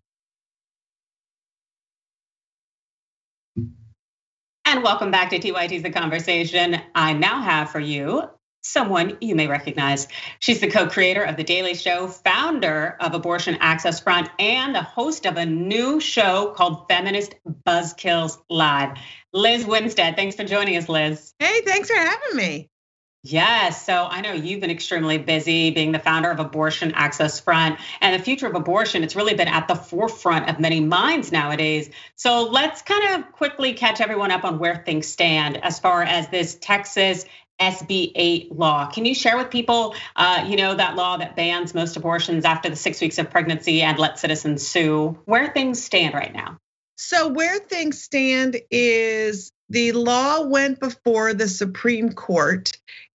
And 4.67 4.83
welcome 4.83 5.11
back 5.11 5.31
to 5.31 5.39
TYT's 5.39 5.83
The 5.83 5.91
Conversation. 5.91 6.79
I 6.95 7.15
now 7.15 7.41
have 7.41 7.71
for 7.71 7.81
you 7.81 8.29
someone 8.63 9.19
you 9.21 9.35
may 9.35 9.47
recognize. 9.47 10.09
She's 10.41 10.61
the 10.61 10.71
co 10.71 10.89
creator 10.89 11.23
of 11.23 11.37
The 11.37 11.45
Daily 11.45 11.75
Show, 11.75 12.09
founder 12.09 12.97
of 13.01 13.15
Abortion 13.15 13.57
Access 13.61 14.01
Front, 14.01 14.29
and 14.39 14.75
the 14.75 14.83
host 14.83 15.27
of 15.27 15.37
a 15.37 15.47
new 15.47 16.01
show 16.01 16.53
called 16.57 16.89
Feminist 16.89 17.35
Buzzkills 17.67 18.39
Live. 18.49 18.99
Lizz 19.33 19.65
Winstead, 19.65 20.17
thanks 20.17 20.37
for 20.37 20.45
joining 20.45 20.77
us, 20.77 20.89
Lizz. 20.89 21.35
Hey, 21.39 21.61
thanks 21.63 21.89
for 21.89 21.97
having 21.97 22.37
me. 22.37 22.71
Yes. 23.25 23.85
So 23.85 24.07
I 24.09 24.21
know 24.21 24.33
you've 24.33 24.61
been 24.61 24.71
extremely 24.71 25.19
busy 25.19 25.71
being 25.71 25.91
the 25.91 25.99
founder 25.99 26.31
of 26.31 26.39
Abortion 26.39 26.93
Access 26.93 27.41
Front 27.41 27.81
and 28.01 28.19
the 28.19 28.25
future 28.25 28.47
of 28.47 28.55
abortion. 28.55 29.03
It's 29.03 29.17
really 29.17 29.35
been 29.35 29.49
at 29.49 29.67
the 29.67 29.75
forefront 29.75 30.49
of 30.49 30.61
many 30.61 30.81
minds 30.81 31.33
nowadays. 31.33 31.91
So 32.15 32.45
let's 32.45 32.81
kind 32.83 33.17
of 33.17 33.33
quickly 33.33 33.75
catch 33.75 34.01
everyone 34.01 34.31
up 34.31 34.45
on 34.45 34.61
where 34.61 34.77
things 34.77 35.09
stand 35.09 35.63
as 35.63 35.81
far 35.81 36.03
as 36.03 36.29
this 36.29 36.55
Texas 36.61 37.25
SB 37.61 38.13
8 38.15 38.53
law. 38.53 38.87
Can 38.87 39.05
you 39.05 39.15
share 39.15 39.37
with 39.37 39.51
people, 39.51 39.95
uh, 40.17 40.45
you 40.49 40.57
know, 40.57 40.75
that 40.75 40.97
law 40.97 41.17
that 41.17 41.37
bans 41.37 41.75
most 41.75 41.97
abortions 41.97 42.45
after 42.45 42.69
the 42.69 42.77
six 42.77 43.01
weeks 43.01 43.19
of 43.19 43.31
pregnancy 43.31 43.83
and 43.83 43.99
let 43.99 44.19
citizens 44.19 44.67
sue, 44.67 45.19
where 45.25 45.49
things 45.49 45.83
stand 45.83 46.15
right 46.15 46.33
now? 46.33 46.59
So, 46.97 47.29
where 47.29 47.59
things 47.59 48.03
stand 48.03 48.57
is 48.71 49.53
the 49.69 49.93
law 49.93 50.43
went 50.43 50.81
before 50.81 51.35
the 51.35 51.49
Supreme 51.49 52.13
Court 52.13 52.73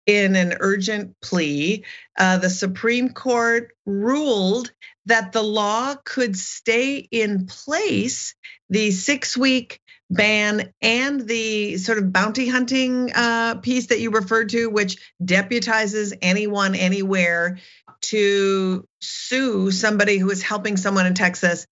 in 0.06 0.36
an 0.36 0.54
urgent 0.60 1.16
plea. 1.20 1.84
Uh, 2.18 2.38
the 2.38 2.50
Supreme 2.50 3.10
Court 3.10 3.72
ruled 3.86 4.72
that 5.06 5.32
the 5.32 5.42
law 5.42 5.94
could 6.04 6.36
stay 6.36 6.96
in 7.10 7.46
place 7.46 8.34
the 8.70 8.90
six 8.90 9.36
week 9.36 9.80
ban 10.12 10.72
and 10.82 11.26
the 11.26 11.78
sort 11.78 11.98
of 11.98 12.12
bounty 12.12 12.46
hunting 12.46 13.10
uh, 13.14 13.56
piece 13.56 13.86
that 13.88 14.00
you 14.00 14.10
referred 14.10 14.50
to, 14.50 14.68
which 14.68 14.98
deputizes 15.22 16.12
anyone 16.20 16.74
anywhere 16.74 17.58
to 18.02 18.86
sue 19.00 19.70
somebody 19.70 20.18
who 20.18 20.30
is 20.30 20.42
helping 20.42 20.76
someone 20.76 21.06
in 21.06 21.14
Texas 21.14 21.66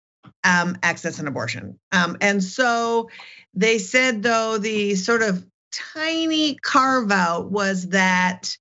um, 0.44 0.76
access 0.82 1.18
an 1.18 1.26
abortion. 1.26 1.78
Um, 1.92 2.16
and 2.20 2.42
so 2.42 3.10
they 3.54 3.78
said, 3.78 4.22
though, 4.22 4.58
the 4.58 4.94
sort 4.94 5.22
of 5.22 5.44
tiny 5.72 6.56
carve 6.56 7.10
out 7.10 7.50
was 7.50 7.88
that 7.88 8.56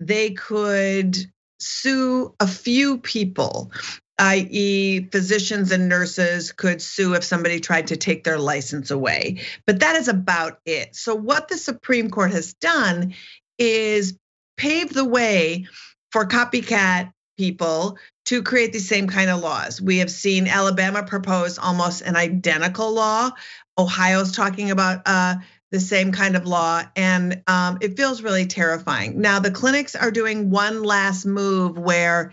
they 0.00 0.30
could 0.30 1.16
sue 1.60 2.34
a 2.40 2.46
few 2.46 2.98
people 2.98 3.72
i.e., 4.18 5.08
physicians 5.10 5.72
and 5.72 5.88
nurses 5.88 6.52
could 6.52 6.82
sue 6.82 7.14
if 7.14 7.24
somebody 7.24 7.60
tried 7.60 7.88
to 7.88 7.96
take 7.96 8.24
their 8.24 8.38
license 8.38 8.90
away. 8.90 9.40
But 9.66 9.80
that 9.80 9.96
is 9.96 10.08
about 10.08 10.60
it. 10.66 10.96
So, 10.96 11.14
what 11.14 11.48
the 11.48 11.56
Supreme 11.56 12.10
Court 12.10 12.32
has 12.32 12.54
done 12.54 13.14
is 13.58 14.18
pave 14.56 14.92
the 14.92 15.04
way 15.04 15.66
for 16.10 16.26
copycat 16.26 17.12
people 17.36 17.96
to 18.26 18.42
create 18.42 18.72
the 18.72 18.80
same 18.80 19.06
kind 19.06 19.30
of 19.30 19.40
laws. 19.40 19.80
We 19.80 19.98
have 19.98 20.10
seen 20.10 20.48
Alabama 20.48 21.02
propose 21.04 21.58
almost 21.58 22.02
an 22.02 22.16
identical 22.16 22.92
law. 22.92 23.30
Ohio's 23.78 24.32
talking 24.32 24.70
about 24.70 25.02
uh, 25.06 25.36
the 25.70 25.80
same 25.80 26.12
kind 26.12 26.34
of 26.34 26.46
law, 26.46 26.82
and 26.96 27.42
um, 27.46 27.78
it 27.80 27.96
feels 27.96 28.22
really 28.22 28.46
terrifying. 28.46 29.20
Now, 29.20 29.38
the 29.38 29.50
clinics 29.50 29.94
are 29.94 30.10
doing 30.10 30.50
one 30.50 30.82
last 30.82 31.26
move 31.26 31.78
where 31.78 32.32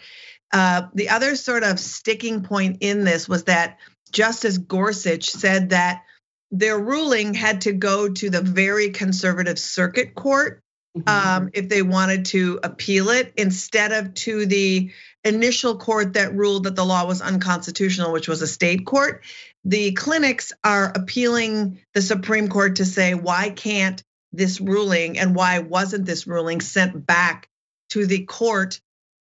uh, 0.52 0.84
the 0.94 1.10
other 1.10 1.36
sort 1.36 1.64
of 1.64 1.80
sticking 1.80 2.44
point 2.44 2.78
in 2.82 3.04
this 3.04 3.28
was 3.28 3.46
that 3.46 3.80
Justice 4.12 4.58
Gorsuch 4.58 5.30
said 5.30 5.70
that 5.72 6.04
their 6.52 6.80
ruling 6.80 7.34
had 7.34 7.62
to 7.62 7.74
go 7.74 8.10
to 8.10 8.30
the 8.30 8.42
very 8.42 8.92
conservative 8.92 9.60
circuit 9.60 10.16
court 10.16 10.62
mm-hmm. 10.98 11.10
um, 11.10 11.50
if 11.54 11.70
they 11.70 11.82
wanted 11.82 12.26
to 12.26 12.60
appeal 12.64 13.10
it 13.10 13.34
instead 13.38 13.92
of 13.92 14.14
to 14.14 14.46
the 14.46 14.92
initial 15.24 15.78
court 15.78 16.14
that 16.14 16.34
ruled 16.34 16.66
that 16.66 16.76
the 16.76 16.86
law 16.86 17.06
was 17.06 17.22
unconstitutional, 17.22 18.12
which 18.12 18.28
was 18.28 18.42
a 18.42 18.48
state 18.48 18.86
court. 18.86 19.24
The 19.66 19.94
clinics 19.94 20.54
are 20.64 20.92
appealing 20.96 21.80
the 21.94 22.02
Supreme 22.02 22.48
Court 22.48 22.78
to 22.78 22.86
say, 22.86 23.16
why 23.16 23.50
can't 23.50 24.02
this 24.32 24.62
ruling 24.62 25.18
and 25.18 25.36
why 25.36 25.60
wasn't 25.60 26.06
this 26.06 26.28
ruling 26.28 26.62
sent 26.62 27.06
back 27.06 27.50
to 27.90 28.06
the 28.06 28.26
court 28.26 28.80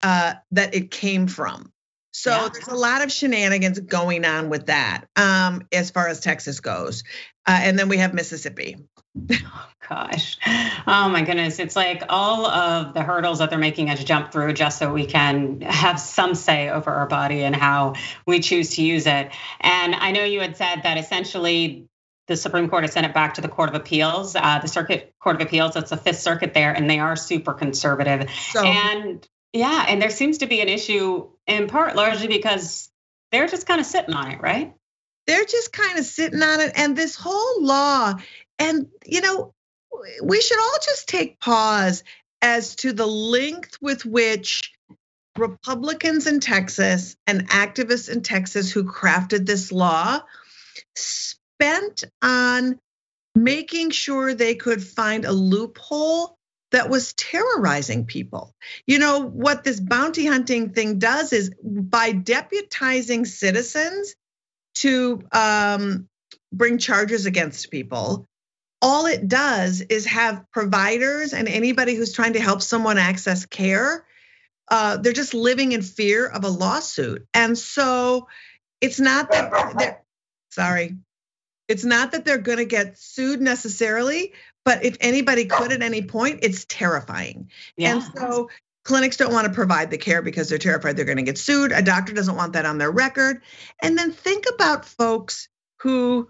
uh, 0.02 0.34
that 0.52 0.74
it 0.74 0.90
came 0.90 1.26
from. 1.26 1.72
So 2.12 2.30
yeah. 2.30 2.48
there's 2.52 2.68
a 2.68 2.74
lot 2.74 3.02
of 3.02 3.10
shenanigans 3.10 3.80
going 3.80 4.24
on 4.24 4.50
with 4.50 4.66
that 4.66 5.06
um, 5.16 5.66
as 5.72 5.90
far 5.90 6.08
as 6.08 6.20
Texas 6.20 6.60
goes. 6.60 7.04
Uh, 7.46 7.58
and 7.62 7.78
then 7.78 7.88
we 7.88 7.96
have 7.96 8.12
Mississippi. 8.12 8.76
Oh 9.30 9.68
gosh. 9.88 10.38
Oh 10.86 11.08
my 11.08 11.22
goodness. 11.22 11.58
It's 11.58 11.74
like 11.74 12.02
all 12.08 12.46
of 12.46 12.94
the 12.94 13.02
hurdles 13.02 13.38
that 13.38 13.50
they're 13.50 13.58
making 13.58 13.90
us 13.90 14.04
jump 14.04 14.30
through 14.30 14.52
just 14.52 14.78
so 14.78 14.92
we 14.92 15.06
can 15.06 15.62
have 15.62 15.98
some 15.98 16.34
say 16.34 16.68
over 16.68 16.90
our 16.90 17.06
body 17.06 17.42
and 17.42 17.56
how 17.56 17.94
we 18.26 18.40
choose 18.40 18.76
to 18.76 18.82
use 18.82 19.06
it. 19.06 19.30
And 19.60 19.94
I 19.94 20.12
know 20.12 20.24
you 20.24 20.40
had 20.40 20.56
said 20.56 20.82
that 20.84 20.98
essentially 20.98 21.88
the 22.28 22.36
Supreme 22.36 22.68
Court 22.68 22.84
has 22.84 22.92
sent 22.92 23.06
it 23.06 23.14
back 23.14 23.34
to 23.34 23.40
the 23.40 23.48
Court 23.48 23.70
of 23.70 23.74
Appeals, 23.74 24.36
uh, 24.36 24.60
the 24.60 24.68
Circuit 24.68 25.12
Court 25.20 25.36
of 25.36 25.42
Appeals. 25.42 25.74
That's 25.74 25.90
the 25.90 25.96
Fifth 25.96 26.20
Circuit 26.20 26.54
there, 26.54 26.72
and 26.72 26.88
they 26.88 27.00
are 27.00 27.16
super 27.16 27.52
conservative. 27.52 28.30
So, 28.30 28.64
and 28.64 29.26
yeah, 29.52 29.86
and 29.88 30.00
there 30.00 30.10
seems 30.10 30.38
to 30.38 30.46
be 30.46 30.60
an 30.60 30.68
issue 30.68 31.28
in 31.46 31.66
part 31.68 31.96
largely 31.96 32.28
because 32.28 32.90
they're 33.30 33.48
just 33.48 33.66
kind 33.66 33.80
of 33.80 33.86
sitting 33.86 34.14
on 34.14 34.30
it, 34.30 34.40
right? 34.40 34.74
They're 35.26 35.44
just 35.44 35.72
kind 35.72 35.98
of 35.98 36.04
sitting 36.04 36.42
on 36.42 36.60
it. 36.60 36.72
And 36.74 36.96
this 36.96 37.16
whole 37.16 37.62
law, 37.64 38.14
and 38.58 38.88
you 39.04 39.20
know, 39.20 39.52
we 40.22 40.40
should 40.40 40.58
all 40.58 40.78
just 40.82 41.08
take 41.08 41.38
pause 41.38 42.02
as 42.40 42.76
to 42.76 42.92
the 42.92 43.06
length 43.06 43.78
with 43.80 44.04
which 44.04 44.72
Republicans 45.36 46.26
in 46.26 46.40
Texas 46.40 47.16
and 47.26 47.48
activists 47.48 48.10
in 48.10 48.22
Texas 48.22 48.70
who 48.70 48.84
crafted 48.84 49.46
this 49.46 49.72
law 49.72 50.20
spent 50.96 52.04
on 52.20 52.78
making 53.34 53.90
sure 53.90 54.34
they 54.34 54.54
could 54.54 54.82
find 54.82 55.24
a 55.24 55.32
loophole 55.32 56.36
that 56.72 56.90
was 56.90 57.12
terrorizing 57.14 58.06
people. 58.06 58.54
You 58.86 58.98
know, 58.98 59.20
what 59.20 59.64
this 59.64 59.80
bounty 59.80 60.26
hunting 60.26 60.70
thing 60.70 60.98
does 60.98 61.32
is 61.32 61.52
by 61.62 62.12
deputizing 62.12 63.26
citizens 63.26 64.14
to 64.76 65.22
um, 65.32 66.08
bring 66.52 66.78
charges 66.78 67.26
against 67.26 67.70
people, 67.70 68.26
all 68.80 69.06
it 69.06 69.28
does 69.28 69.80
is 69.80 70.06
have 70.06 70.44
providers 70.52 71.32
and 71.32 71.48
anybody 71.48 71.94
who's 71.94 72.12
trying 72.12 72.32
to 72.32 72.40
help 72.40 72.62
someone 72.62 72.98
access 72.98 73.46
care. 73.46 74.04
Uh, 74.68 74.96
they're 74.96 75.12
just 75.12 75.34
living 75.34 75.72
in 75.72 75.82
fear 75.82 76.26
of 76.26 76.44
a 76.44 76.48
lawsuit. 76.48 77.26
And 77.32 77.56
so 77.56 78.28
it's 78.80 78.98
not 78.98 79.30
that 79.30 79.76
they're, 79.78 80.02
sorry, 80.50 80.96
it's 81.68 81.84
not 81.84 82.12
that 82.12 82.24
they're 82.24 82.38
going 82.38 82.58
to 82.58 82.64
get 82.64 82.98
sued 82.98 83.40
necessarily, 83.40 84.32
but 84.64 84.84
if 84.84 84.96
anybody 85.00 85.46
could 85.46 85.72
at 85.72 85.82
any 85.82 86.02
point, 86.02 86.40
it's 86.42 86.64
terrifying. 86.64 87.50
Yeah. 87.76 87.94
And 87.94 88.02
so 88.02 88.48
clinics 88.84 89.16
don't 89.16 89.32
want 89.32 89.46
to 89.46 89.52
provide 89.52 89.90
the 89.90 89.98
care 89.98 90.22
because 90.22 90.48
they're 90.48 90.58
terrified 90.58 90.96
they're 90.96 91.04
going 91.04 91.18
to 91.18 91.22
get 91.22 91.38
sued. 91.38 91.72
A 91.72 91.82
doctor 91.82 92.12
doesn't 92.12 92.36
want 92.36 92.54
that 92.54 92.66
on 92.66 92.78
their 92.78 92.90
record. 92.90 93.42
And 93.80 93.96
then 93.96 94.12
think 94.12 94.46
about 94.52 94.84
folks 94.84 95.48
who, 95.80 96.28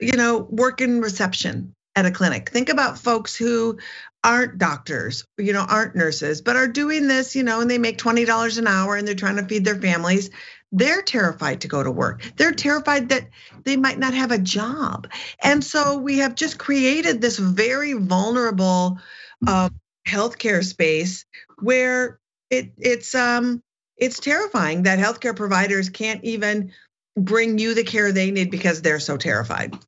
you 0.00 0.16
know, 0.16 0.38
work 0.38 0.80
in 0.80 1.00
reception 1.00 1.74
at 1.96 2.06
a 2.06 2.10
clinic. 2.10 2.50
Think 2.50 2.68
about 2.68 2.98
folks 2.98 3.36
who 3.36 3.78
aren't 4.22 4.58
doctors, 4.58 5.26
you 5.38 5.52
know, 5.52 5.64
aren't 5.68 5.94
nurses, 5.94 6.40
but 6.40 6.56
are 6.56 6.66
doing 6.66 7.08
this, 7.08 7.36
you 7.36 7.42
know, 7.42 7.60
and 7.60 7.70
they 7.70 7.78
make 7.78 7.98
$20 7.98 8.58
an 8.58 8.66
hour 8.66 8.96
and 8.96 9.06
they're 9.06 9.14
trying 9.14 9.36
to 9.36 9.44
feed 9.44 9.64
their 9.64 9.80
families. 9.80 10.30
They're 10.76 11.02
terrified 11.02 11.60
to 11.60 11.68
go 11.68 11.82
to 11.82 11.90
work. 11.90 12.22
They're 12.36 12.52
terrified 12.52 13.10
that 13.10 13.28
they 13.62 13.76
might 13.76 13.98
not 13.98 14.12
have 14.12 14.32
a 14.32 14.38
job. 14.38 15.06
And 15.40 15.62
so 15.62 15.98
we 15.98 16.18
have 16.18 16.34
just 16.34 16.58
created 16.58 17.20
this 17.20 17.38
very 17.38 17.92
vulnerable 17.92 18.98
uh, 19.46 19.68
healthcare 20.06 20.64
space 20.64 21.24
where 21.60 22.18
it, 22.50 22.72
it's 22.76 23.14
um 23.14 23.62
it's 23.96 24.18
terrifying 24.18 24.82
that 24.82 24.98
healthcare 24.98 25.36
providers 25.36 25.88
can't 25.88 26.24
even 26.24 26.72
bring 27.16 27.58
you 27.58 27.74
the 27.74 27.84
care 27.84 28.10
they 28.10 28.32
need 28.32 28.50
because 28.50 28.82
they're 28.82 28.98
so 28.98 29.16
terrified. 29.16 29.78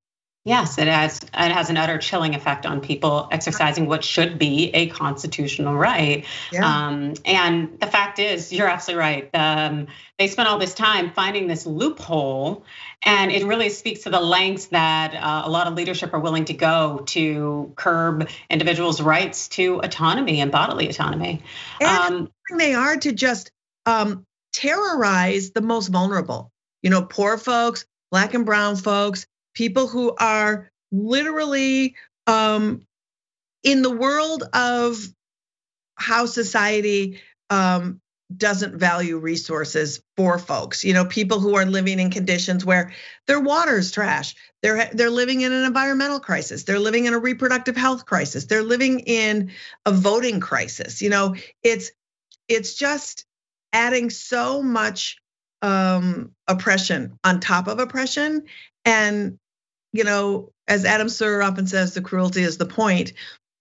Yes, 0.46 0.78
it 0.78 0.86
has 0.86 1.18
it 1.18 1.28
has 1.34 1.70
an 1.70 1.76
utter 1.76 1.98
chilling 1.98 2.36
effect 2.36 2.66
on 2.66 2.80
people 2.80 3.28
exercising 3.32 3.86
what 3.86 4.04
should 4.04 4.38
be 4.38 4.70
a 4.74 4.86
constitutional 4.86 5.74
right. 5.74 6.24
Yeah. 6.52 6.64
Um, 6.64 7.14
and 7.24 7.80
the 7.80 7.88
fact 7.88 8.20
is, 8.20 8.52
you're 8.52 8.68
absolutely 8.68 9.00
right. 9.00 9.30
Um, 9.34 9.88
they 10.20 10.28
spent 10.28 10.48
all 10.48 10.58
this 10.58 10.72
time 10.72 11.10
finding 11.10 11.48
this 11.48 11.66
loophole, 11.66 12.64
and 13.02 13.32
it 13.32 13.44
really 13.44 13.70
speaks 13.70 14.04
to 14.04 14.10
the 14.10 14.20
lengths 14.20 14.66
that 14.66 15.16
uh, 15.16 15.42
a 15.44 15.50
lot 15.50 15.66
of 15.66 15.74
leadership 15.74 16.14
are 16.14 16.20
willing 16.20 16.44
to 16.44 16.54
go 16.54 17.02
to 17.06 17.72
curb 17.74 18.28
individuals' 18.48 19.02
rights 19.02 19.48
to 19.48 19.80
autonomy 19.80 20.40
and 20.40 20.52
bodily 20.52 20.88
autonomy. 20.88 21.42
And 21.80 22.14
um, 22.14 22.30
they 22.56 22.72
are 22.72 22.96
to 22.96 23.10
just 23.10 23.50
um, 23.84 24.24
terrorize 24.52 25.50
the 25.50 25.60
most 25.60 25.88
vulnerable. 25.88 26.52
You 26.84 26.90
know, 26.90 27.02
poor 27.02 27.36
folks, 27.36 27.84
black 28.12 28.34
and 28.34 28.46
brown 28.46 28.76
folks 28.76 29.26
people 29.56 29.88
who 29.88 30.14
are 30.20 30.70
literally 30.92 31.96
um, 32.28 32.82
in 33.64 33.82
the 33.82 33.90
world 33.90 34.44
of 34.52 34.96
how 35.96 36.26
society 36.26 37.20
um, 37.50 38.00
doesn't 38.36 38.76
value 38.76 39.18
resources 39.18 40.02
for 40.16 40.38
folks. 40.38 40.84
You 40.84 40.92
know, 40.92 41.04
people 41.04 41.40
who 41.40 41.56
are 41.56 41.64
living 41.64 41.98
in 41.98 42.10
conditions 42.10 42.64
where 42.64 42.92
their 43.26 43.40
water 43.40 43.78
is 43.78 43.90
trash. 43.90 44.34
They're 44.62 44.90
they're 44.92 45.10
living 45.10 45.40
in 45.40 45.52
an 45.52 45.64
environmental 45.64 46.20
crisis. 46.20 46.64
They're 46.64 46.78
living 46.78 47.06
in 47.06 47.14
a 47.14 47.18
reproductive 47.18 47.76
health 47.76 48.04
crisis. 48.04 48.44
They're 48.44 48.62
living 48.62 49.00
in 49.00 49.52
a 49.84 49.92
voting 49.92 50.40
crisis. 50.40 51.00
You 51.02 51.10
know, 51.10 51.36
it's 51.62 51.90
it's 52.48 52.74
just 52.74 53.24
adding 53.72 54.10
so 54.10 54.62
much 54.62 55.18
um, 55.62 56.32
oppression 56.46 57.18
on 57.24 57.40
top 57.40 57.68
of 57.68 57.78
oppression, 57.78 58.44
and 58.84 59.38
you 59.96 60.04
know, 60.04 60.50
as 60.68 60.84
Adam 60.84 61.08
Serwer 61.08 61.44
often 61.44 61.66
says, 61.66 61.94
the 61.94 62.02
cruelty 62.02 62.42
is 62.42 62.58
the 62.58 62.66
point. 62.66 63.12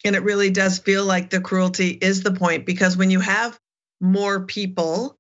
And 0.04 0.16
it 0.16 0.24
really 0.24 0.52
does 0.52 0.80
feel 0.80 1.06
like 1.06 1.30
the 1.30 1.42
cruelty 1.42 1.90
is 1.90 2.22
the 2.22 2.32
point 2.34 2.66
because 2.66 2.96
when 2.96 3.10
you 3.10 3.20
have 3.20 3.58
more 4.00 4.46
people 4.46 5.18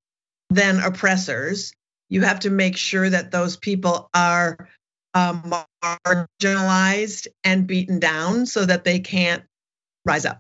than 0.49 0.79
oppressors, 0.79 1.73
you 2.09 2.21
have 2.21 2.41
to 2.41 2.49
make 2.49 2.77
sure 2.77 3.09
that 3.09 3.31
those 3.31 3.57
people 3.57 4.09
are 4.13 4.69
um, 5.15 5.53
marginalized 5.83 7.27
and 7.43 7.65
beaten 7.65 7.99
down 7.99 8.45
so 8.45 8.65
that 8.65 8.83
they 8.83 8.99
can't 8.99 9.43
rise 10.05 10.25
up. 10.25 10.39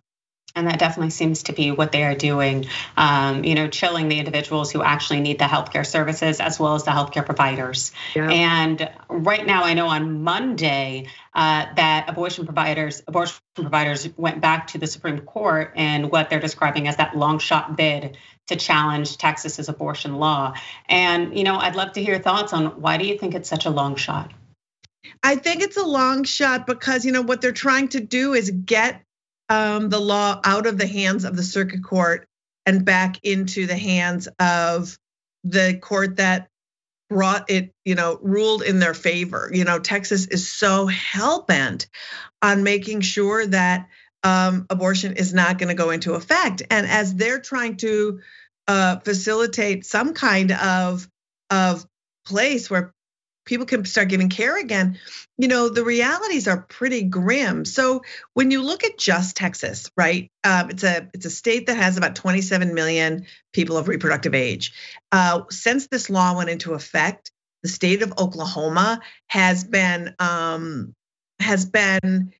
And 0.55 0.67
that 0.67 0.79
definitely 0.79 1.09
seems 1.09 1.43
to 1.43 1.53
be 1.53 1.71
what 1.71 1.91
they 1.91 2.03
are 2.03 2.15
doing, 2.15 2.67
um, 2.95 3.43
you 3.43 3.55
know, 3.55 3.67
chilling 3.67 4.07
the 4.07 4.19
individuals 4.19 4.71
who 4.71 4.81
actually 4.81 5.19
need 5.19 5.37
the 5.37 5.45
healthcare 5.45 5.85
services 5.85 6.39
as 6.39 6.59
well 6.59 6.75
as 6.75 6.83
the 6.83 6.91
healthcare 6.91 7.25
providers. 7.25 7.91
Yeah. 8.15 8.29
And 8.31 8.89
right 9.09 9.45
now, 9.45 9.63
I 9.63 9.73
know 9.73 9.87
on 9.87 10.23
Monday 10.23 11.07
uh, 11.33 11.65
that 11.75 12.05
abortion 12.07 12.45
providers, 12.45 13.03
abortion 13.05 13.37
providers 13.53 14.07
went 14.15 14.39
back 14.39 14.67
to 14.67 14.77
the 14.77 14.87
Supreme 14.87 15.19
Court 15.19 15.73
and 15.75 16.09
what 16.09 16.29
they're 16.29 16.39
describing 16.39 16.87
as 16.87 16.95
that 16.97 17.17
long 17.17 17.39
shot 17.39 17.75
bid 17.75 18.17
to 18.47 18.55
challenge 18.55 19.17
Texas's 19.17 19.69
abortion 19.69 20.15
law. 20.15 20.53
And 20.87 21.37
you 21.37 21.43
know, 21.43 21.57
I'd 21.57 21.75
love 21.75 21.93
to 21.93 22.03
hear 22.03 22.19
thoughts 22.19 22.53
on 22.53 22.81
why 22.81 22.97
do 22.97 23.05
you 23.05 23.17
think 23.17 23.35
it's 23.35 23.49
such 23.49 23.65
a 23.65 23.69
long 23.69 23.95
shot? 23.95 24.31
I 25.23 25.35
think 25.35 25.61
it's 25.61 25.77
a 25.77 25.85
long 25.85 26.23
shot 26.23 26.65
because 26.67 27.05
you 27.05 27.11
know 27.11 27.21
what 27.21 27.41
they're 27.41 27.51
trying 27.51 27.89
to 27.89 27.99
do 27.99 28.33
is 28.33 28.49
get 28.49 29.04
um, 29.49 29.89
the 29.89 29.99
law 29.99 30.39
out 30.43 30.67
of 30.67 30.77
the 30.77 30.87
hands 30.87 31.23
of 31.23 31.35
the 31.35 31.43
circuit 31.43 31.83
court 31.83 32.27
and 32.65 32.85
back 32.85 33.19
into 33.23 33.67
the 33.67 33.77
hands 33.77 34.27
of 34.39 34.97
the 35.43 35.77
court 35.81 36.17
that 36.17 36.47
brought 37.09 37.49
it, 37.49 37.71
you 37.83 37.95
know, 37.95 38.17
ruled 38.21 38.63
in 38.63 38.79
their 38.79 38.95
favor. 38.95 39.49
You 39.53 39.63
know, 39.63 39.79
Texas 39.79 40.25
is 40.25 40.51
so 40.51 40.87
hell 40.87 41.43
bent 41.43 41.87
on 42.41 42.63
making 42.63 43.01
sure 43.01 43.45
that 43.45 43.87
um, 44.23 44.65
abortion 44.71 45.13
is 45.13 45.33
not 45.33 45.59
going 45.59 45.69
to 45.69 45.75
go 45.75 45.91
into 45.91 46.13
effect. 46.13 46.63
And 46.71 46.87
as 46.87 47.13
they're 47.13 47.39
trying 47.39 47.77
to 47.77 48.21
uh, 48.67 48.97
facilitate 48.99 49.85
some 49.85 50.13
kind 50.13 50.51
of 50.51 51.07
of 51.51 51.85
place 52.25 52.71
where 52.71 52.94
people 53.45 53.65
can 53.65 53.85
start 53.85 54.09
giving 54.09 54.29
care 54.29 54.59
again, 54.59 54.99
you 55.37 55.47
know, 55.47 55.69
the 55.69 55.83
realities 55.83 56.47
are 56.47 56.61
pretty 56.61 57.03
grim. 57.03 57.65
So 57.65 58.01
when 58.33 58.51
you 58.51 58.63
look 58.63 58.83
at 58.83 58.97
just 58.97 59.37
Texas, 59.37 59.89
right? 59.95 60.31
Um, 60.43 60.71
it's 60.71 60.83
a 60.83 61.09
it's 61.13 61.25
a 61.25 61.29
state 61.29 61.67
that 61.67 61.77
has 61.77 61.97
about 61.97 62.15
27 62.15 62.73
million 62.73 63.25
people 63.53 63.77
of 63.77 63.87
reproductive 63.87 64.35
age. 64.35 64.73
Uh, 65.11 65.41
since 65.49 65.87
this 65.87 66.09
law 66.09 66.35
went 66.35 66.49
into 66.49 66.73
effect, 66.73 67.31
the 67.63 67.69
state 67.69 68.01
of 68.01 68.13
Oklahoma 68.17 69.01
has 69.27 69.63
been 69.63 70.15
um, 70.19 70.93
has 71.39 71.65
been 71.65 72.33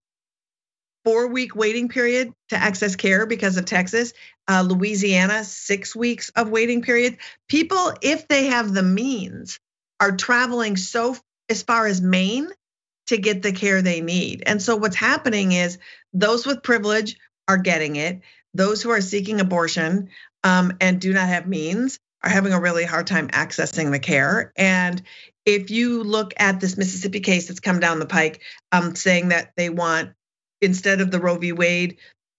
four 1.03 1.27
week 1.27 1.55
waiting 1.55 1.87
period 1.87 2.33
to 2.49 2.57
access 2.57 2.95
care 2.95 3.25
because 3.25 3.57
of 3.57 3.65
Texas. 3.65 4.13
Uh, 4.47 4.63
Louisiana, 4.67 5.43
six 5.43 5.95
weeks 5.95 6.29
of 6.29 6.49
waiting 6.49 6.81
period. 6.81 7.17
People, 7.47 7.93
if 8.01 8.27
they 8.27 8.47
have 8.47 8.73
the 8.73 8.83
means, 8.83 9.59
are 9.99 10.15
traveling 10.15 10.77
so 10.77 11.15
as 11.49 11.63
far 11.63 11.87
as 11.87 12.01
Maine 12.01 12.49
to 13.07 13.17
get 13.17 13.41
the 13.41 13.51
care 13.51 13.81
they 13.81 14.01
need. 14.01 14.43
And 14.45 14.61
so 14.61 14.75
what's 14.75 14.95
happening 14.95 15.51
is 15.51 15.77
those 16.13 16.45
with 16.45 16.63
privilege 16.63 17.17
are 17.47 17.57
getting 17.57 17.95
it. 17.95 18.21
Those 18.53 18.81
who 18.81 18.89
are 18.89 19.01
seeking 19.01 19.39
abortion 19.39 20.09
um, 20.43 20.73
and 20.81 20.99
do 20.99 21.13
not 21.13 21.27
have 21.27 21.47
means 21.47 21.99
are 22.23 22.29
having 22.29 22.53
a 22.53 22.59
really 22.59 22.85
hard 22.85 23.07
time 23.07 23.27
accessing 23.29 23.91
the 23.91 23.99
care. 23.99 24.51
And 24.55 25.01
if 25.45 25.69
you 25.69 26.03
look 26.03 26.33
at 26.37 26.59
this 26.59 26.77
Mississippi 26.77 27.19
case 27.19 27.47
that's 27.47 27.59
come 27.59 27.79
down 27.79 27.99
the 27.99 28.05
pike, 28.07 28.41
um, 28.71 28.95
saying 28.95 29.29
that 29.29 29.51
they 29.55 29.69
want 29.69 30.13
instead 30.61 31.01
of 31.01 31.11
the 31.11 31.19
Roe 31.19 31.37
v. 31.37 31.51
Wade, 31.51 31.97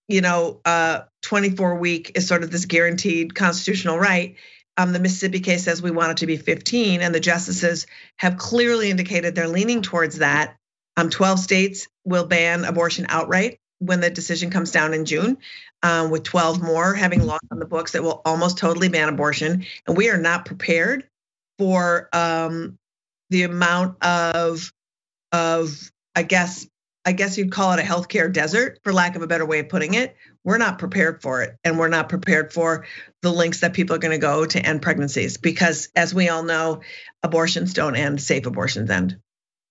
you 0.08 0.20
know, 0.20 0.60
uh, 0.64 1.02
24 1.22 1.76
week 1.76 2.12
is 2.16 2.26
sort 2.26 2.42
of 2.42 2.50
this 2.50 2.64
guaranteed 2.64 3.34
constitutional 3.34 3.98
right 3.98 4.36
um, 4.76 4.92
the 4.92 5.00
Mississippi 5.00 5.40
case 5.40 5.64
says 5.64 5.82
we 5.82 5.90
want 5.90 6.12
it 6.12 6.16
to 6.18 6.26
be 6.26 6.36
15, 6.36 7.00
and 7.00 7.14
the 7.14 7.20
justices 7.20 7.86
have 8.16 8.36
clearly 8.36 8.90
indicated 8.90 9.34
they're 9.34 9.48
leaning 9.48 9.82
towards 9.82 10.18
that. 10.18 10.56
Um, 10.96 11.10
12 11.10 11.38
states 11.38 11.88
will 12.04 12.26
ban 12.26 12.64
abortion 12.64 13.06
outright 13.08 13.58
when 13.78 14.00
the 14.00 14.10
decision 14.10 14.50
comes 14.50 14.70
down 14.70 14.94
in 14.94 15.04
June, 15.04 15.38
um, 15.82 16.10
with 16.10 16.22
12 16.22 16.62
more 16.62 16.94
having 16.94 17.24
laws 17.24 17.40
on 17.50 17.58
the 17.58 17.66
books 17.66 17.92
that 17.92 18.02
will 18.02 18.22
almost 18.24 18.58
totally 18.58 18.88
ban 18.88 19.08
abortion. 19.08 19.66
And 19.86 19.96
we 19.96 20.10
are 20.10 20.18
not 20.18 20.46
prepared 20.46 21.06
for 21.58 22.08
um, 22.12 22.78
the 23.30 23.42
amount 23.42 24.02
of 24.02 24.72
of 25.32 25.90
I 26.14 26.22
guess 26.22 26.66
I 27.06 27.12
guess 27.12 27.38
you'd 27.38 27.52
call 27.52 27.72
it 27.72 27.78
a 27.78 27.84
healthcare 27.84 28.32
desert, 28.32 28.80
for 28.82 28.92
lack 28.92 29.14
of 29.14 29.22
a 29.22 29.28
better 29.28 29.46
way 29.46 29.60
of 29.60 29.68
putting 29.68 29.94
it. 29.94 30.16
We're 30.42 30.58
not 30.58 30.80
prepared 30.80 31.22
for 31.22 31.42
it, 31.42 31.56
and 31.62 31.78
we're 31.78 31.86
not 31.88 32.08
prepared 32.08 32.52
for 32.52 32.84
the 33.22 33.32
links 33.32 33.60
that 33.60 33.74
people 33.74 33.94
are 33.94 34.00
going 34.00 34.10
to 34.10 34.18
go 34.18 34.44
to 34.44 34.58
end 34.58 34.82
pregnancies 34.82 35.36
because, 35.36 35.88
as 35.94 36.12
we 36.12 36.28
all 36.28 36.42
know, 36.42 36.80
abortions 37.22 37.74
don't 37.74 37.94
end; 37.94 38.20
safe 38.20 38.44
abortions 38.44 38.90
end. 38.90 39.18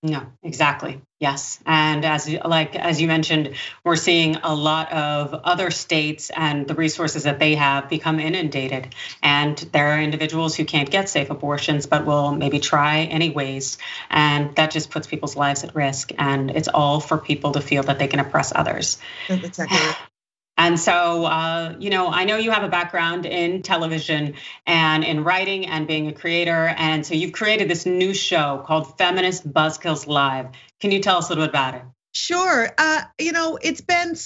No, 0.02 0.22
exactly. 0.42 1.00
Yes, 1.18 1.58
and 1.64 2.04
as 2.04 2.28
like 2.28 2.76
as 2.76 3.00
you 3.00 3.08
mentioned, 3.08 3.54
we're 3.82 3.96
seeing 3.96 4.36
a 4.36 4.54
lot 4.54 4.92
of 4.92 5.32
other 5.32 5.70
states 5.70 6.30
and 6.30 6.68
the 6.68 6.74
resources 6.74 7.22
that 7.24 7.38
they 7.38 7.54
have 7.54 7.88
become 7.88 8.20
inundated, 8.20 8.94
and 9.22 9.56
there 9.72 9.88
are 9.92 10.00
individuals 10.00 10.54
who 10.54 10.64
can't 10.64 10.90
get 10.90 11.08
safe 11.08 11.30
abortions 11.30 11.86
but 11.86 12.04
will 12.06 12.32
maybe 12.32 12.60
try 12.60 13.00
anyways, 13.00 13.78
and 14.10 14.54
that 14.56 14.70
just 14.70 14.90
puts 14.90 15.06
people's 15.06 15.34
lives 15.34 15.64
at 15.64 15.74
risk. 15.74 16.12
And 16.18 16.50
it's 16.50 16.68
all 16.68 17.00
for 17.00 17.18
people 17.18 17.52
to 17.52 17.60
feel 17.60 17.82
that 17.84 17.98
they 17.98 18.06
can 18.06 18.20
oppress 18.20 18.52
others. 18.54 18.98
That's 19.28 19.44
exactly. 19.44 19.78
And 20.66 20.80
so, 20.80 21.26
uh, 21.26 21.76
you 21.78 21.90
know, 21.90 22.08
I 22.08 22.24
know 22.24 22.38
you 22.38 22.50
have 22.50 22.64
a 22.64 22.68
background 22.68 23.24
in 23.24 23.62
television 23.62 24.34
and 24.66 25.04
in 25.04 25.22
writing 25.22 25.64
and 25.66 25.86
being 25.86 26.08
a 26.08 26.12
creator. 26.12 26.74
And 26.76 27.06
so 27.06 27.14
you've 27.14 27.30
created 27.30 27.70
this 27.70 27.86
new 27.86 28.12
show 28.12 28.64
called 28.66 28.98
Feminist 28.98 29.48
Buzzkills 29.48 30.08
Live. 30.08 30.48
Can 30.80 30.90
you 30.90 31.00
tell 31.00 31.18
us 31.18 31.26
a 31.26 31.28
little 31.28 31.44
bit 31.44 31.50
about 31.50 31.76
it? 31.76 31.82
Sure. 32.10 32.68
Uh, 32.76 33.02
you 33.16 33.30
know, 33.30 33.56
it's 33.62 33.80
been 33.80 34.16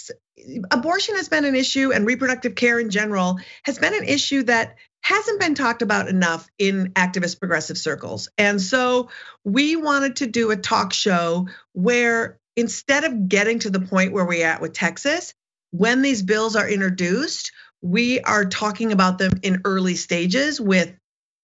abortion 0.71 1.17
has 1.17 1.29
been 1.29 1.45
an 1.45 1.55
issue 1.55 1.93
and 1.93 2.07
reproductive 2.07 2.55
care 2.55 2.81
in 2.81 2.89
general 2.89 3.39
has 3.65 3.79
been 3.79 3.93
an 3.93 4.05
issue 4.05 4.43
that 4.45 4.77
hasn't 5.03 5.41
been 5.41 5.55
talked 5.55 5.83
about 5.83 6.09
enough 6.09 6.49
in 6.59 6.95
activist 6.95 7.39
progressive 7.39 7.77
circles. 7.77 8.31
And 8.39 8.63
so 8.63 9.11
we 9.45 9.77
wanted 9.77 10.17
to 10.17 10.27
do 10.27 10.51
a 10.53 10.57
talk 10.57 10.95
show 10.95 11.49
where 11.75 12.39
instead 12.57 13.05
of 13.05 13.29
getting 13.29 13.59
to 13.59 13.69
the 13.69 13.81
point 13.81 14.15
where 14.15 14.25
we're 14.25 14.47
at 14.47 14.63
with 14.63 14.73
Texas, 14.73 15.35
when 15.71 16.03
these 16.03 16.23
bills 16.23 16.57
are 16.57 16.69
introduced, 16.69 17.53
we 17.83 18.21
are 18.21 18.45
talking 18.45 18.93
about 18.93 19.19
them 19.19 19.41
in 19.43 19.63
early 19.65 19.95
stages 19.95 20.61
with 20.61 20.95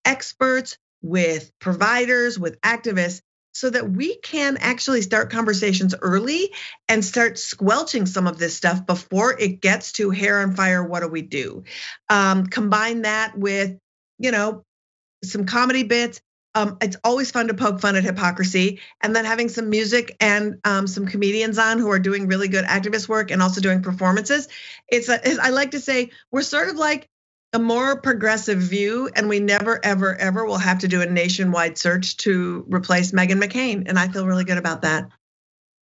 experts, 0.04 0.78
with 1.02 1.50
providers, 1.58 2.38
with 2.38 2.60
activists, 2.60 3.20
so 3.52 3.70
that 3.70 3.90
we 3.90 4.16
can 4.18 4.58
actually 4.58 5.00
start 5.00 5.30
conversations 5.30 5.94
early 6.02 6.52
and 6.88 7.02
start 7.02 7.38
squelching 7.38 8.04
some 8.04 8.26
of 8.26 8.38
this 8.38 8.54
stuff 8.54 8.84
before 8.84 9.38
it 9.38 9.62
gets 9.62 9.92
to 9.92 10.10
hair 10.10 10.40
on 10.40 10.54
fire. 10.54 10.84
What 10.84 11.00
do 11.00 11.08
we 11.08 11.22
do? 11.22 11.64
Um, 12.10 12.46
combine 12.46 13.02
that 13.02 13.38
with, 13.38 13.78
you 14.18 14.30
know, 14.30 14.62
some 15.24 15.46
comedy 15.46 15.84
bits 15.84 16.20
um, 16.57 16.79
it's 16.81 16.97
always 17.05 17.31
fun 17.31 17.49
to 17.49 17.55
poke 17.55 17.81
fun 17.81 17.97
at 17.97 18.03
hypocrisy, 18.03 18.81
and 19.03 19.14
then 19.14 19.27
having 19.27 19.51
some 19.51 19.69
music 19.69 20.16
and 20.21 20.59
um, 20.64 20.87
some 20.87 21.07
comedians 21.07 21.59
on 21.59 21.79
who 21.79 21.90
are 21.90 21.99
doing 21.99 22.27
really 22.27 22.49
good 22.49 22.64
activist 22.64 23.09
work 23.09 23.31
and 23.31 23.42
also 23.42 23.61
doing 23.61 23.83
performances. 23.83 24.49
It's 24.88 25.11
a, 25.11 25.21
I 25.40 25.51
like 25.51 25.73
to 25.73 25.81
say 25.81 26.11
we're 26.33 26.42
sort 26.42 26.71
of 26.71 26.77
like 26.77 27.09
a 27.53 27.59
more 27.59 28.01
progressive 28.01 28.59
view, 28.59 29.11
and 29.14 29.29
we 29.29 29.38
never, 29.38 29.85
ever, 29.85 30.16
ever 30.16 30.47
will 30.47 30.57
have 30.57 30.79
to 30.79 30.88
do 30.88 31.03
a 31.03 31.07
nationwide 31.07 31.77
search 31.77 32.16
to 32.19 32.64
replace 32.69 33.12
Meghan 33.12 33.42
McCain, 33.42 33.87
and 33.87 33.99
I 33.99 34.09
feel 34.09 34.27
really 34.27 34.45
good 34.45 34.59
about 34.59 34.81
that. 34.83 35.11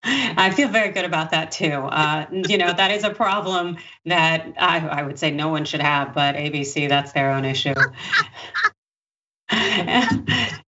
I 0.07 0.51
feel 0.51 0.69
very 0.69 0.91
good 0.91 1.05
about 1.05 1.31
that 1.31 1.53
too. 1.53 1.71
Uh, 1.71 2.27
you 2.33 2.59
know, 2.59 2.73
that 2.73 2.91
is 2.91 3.05
a 3.05 3.11
problem 3.11 3.79
that 4.05 4.53
I, 4.59 4.87
I 4.87 5.03
would 5.03 5.21
say 5.21 5.31
no 5.31 5.49
one 5.49 5.65
should 5.65 5.81
have, 5.81 6.13
but 6.15 6.35
ABC, 6.35 6.89
that's 6.89 7.13
their 7.13 7.31
own 7.31 7.45
issue. 7.45 7.75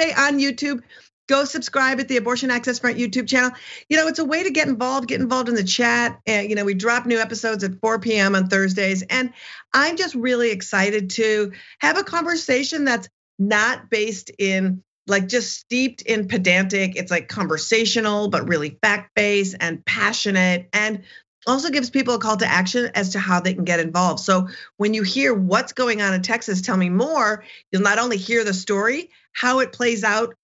Thursday 0.00 0.14
on 0.20 0.38
YouTube. 0.38 0.82
Go 1.28 1.44
subscribe 1.44 2.00
at 2.00 2.08
the 2.08 2.16
Abortion 2.16 2.50
Access 2.50 2.80
Front 2.80 2.98
YouTube 2.98 3.28
channel. 3.28 3.52
You 3.88 3.96
know, 3.96 4.08
it's 4.08 4.18
a 4.18 4.24
way 4.24 4.42
to 4.42 4.50
get 4.50 4.66
involved, 4.66 5.06
get 5.06 5.20
involved 5.20 5.48
in 5.48 5.54
the 5.54 5.62
chat. 5.62 6.20
And, 6.26 6.50
you 6.50 6.56
know, 6.56 6.64
we 6.64 6.74
drop 6.74 7.06
new 7.06 7.18
episodes 7.18 7.62
at 7.62 7.80
4 7.80 8.00
p.m. 8.00 8.34
on 8.34 8.48
Thursdays. 8.48 9.02
And 9.02 9.32
I'm 9.72 9.96
just 9.96 10.16
really 10.16 10.50
excited 10.50 11.10
to 11.10 11.52
have 11.78 11.98
a 11.98 12.02
conversation 12.02 12.84
that's 12.84 13.08
not 13.38 13.88
based 13.90 14.32
in 14.38 14.82
like 15.06 15.28
just 15.28 15.56
steeped 15.56 16.02
in 16.02 16.26
pedantic. 16.26 16.96
It's 16.96 17.10
like 17.10 17.28
conversational, 17.28 18.28
but 18.28 18.48
really 18.48 18.78
fact 18.82 19.14
based 19.14 19.56
and 19.60 19.84
passionate. 19.84 20.68
And 20.72 21.04
also 21.46 21.70
gives 21.70 21.90
people 21.90 22.14
a 22.14 22.18
call 22.18 22.36
to 22.36 22.46
action 22.46 22.90
as 22.94 23.10
to 23.10 23.18
how 23.18 23.40
they 23.40 23.54
can 23.54 23.64
get 23.64 23.80
involved. 23.80 24.20
So 24.20 24.48
when 24.76 24.94
you 24.94 25.02
hear 25.02 25.32
what's 25.32 25.72
going 25.72 26.02
on 26.02 26.12
in 26.12 26.22
Texas, 26.22 26.60
tell 26.60 26.76
me 26.76 26.90
more. 26.90 27.44
You'll 27.72 27.82
not 27.82 27.98
only 27.98 28.16
hear 28.16 28.44
the 28.44 28.52
story, 28.52 29.10
how 29.32 29.60
it 29.60 29.72
plays 29.72 30.04
out 30.04 30.34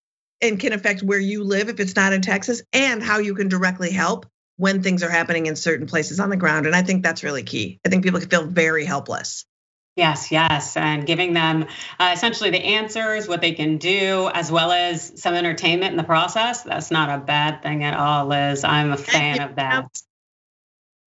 and 0.40 0.60
can 0.60 0.72
affect 0.72 1.02
where 1.02 1.18
you 1.18 1.44
live 1.44 1.68
if 1.68 1.80
it's 1.80 1.96
not 1.96 2.12
in 2.12 2.20
Texas, 2.20 2.62
and 2.72 3.02
how 3.02 3.18
you 3.18 3.34
can 3.34 3.48
directly 3.48 3.90
help 3.90 4.26
when 4.56 4.82
things 4.82 5.02
are 5.02 5.10
happening 5.10 5.46
in 5.46 5.56
certain 5.56 5.86
places 5.86 6.20
on 6.20 6.30
the 6.30 6.36
ground. 6.36 6.66
And 6.66 6.74
I 6.74 6.82
think 6.82 7.02
that's 7.02 7.24
really 7.24 7.42
key. 7.42 7.80
I 7.84 7.88
think 7.88 8.04
people 8.04 8.20
can 8.20 8.28
feel 8.28 8.46
very 8.46 8.84
helpless. 8.84 9.46
Yes, 9.96 10.30
yes, 10.30 10.76
and 10.76 11.06
giving 11.06 11.32
them 11.32 11.64
uh, 11.98 12.10
essentially 12.12 12.50
the 12.50 12.62
answers, 12.62 13.26
what 13.26 13.40
they 13.40 13.52
can 13.52 13.78
do, 13.78 14.30
as 14.34 14.52
well 14.52 14.70
as 14.70 15.20
some 15.20 15.32
entertainment 15.32 15.92
in 15.92 15.96
the 15.96 16.04
process. 16.04 16.62
That's 16.62 16.90
not 16.90 17.08
a 17.08 17.22
bad 17.22 17.62
thing 17.62 17.82
at 17.82 17.94
all, 17.94 18.26
Lizz. 18.26 18.62
I'm 18.62 18.92
a 18.92 18.98
fan 18.98 19.40
of 19.40 19.56
that. 19.56 19.88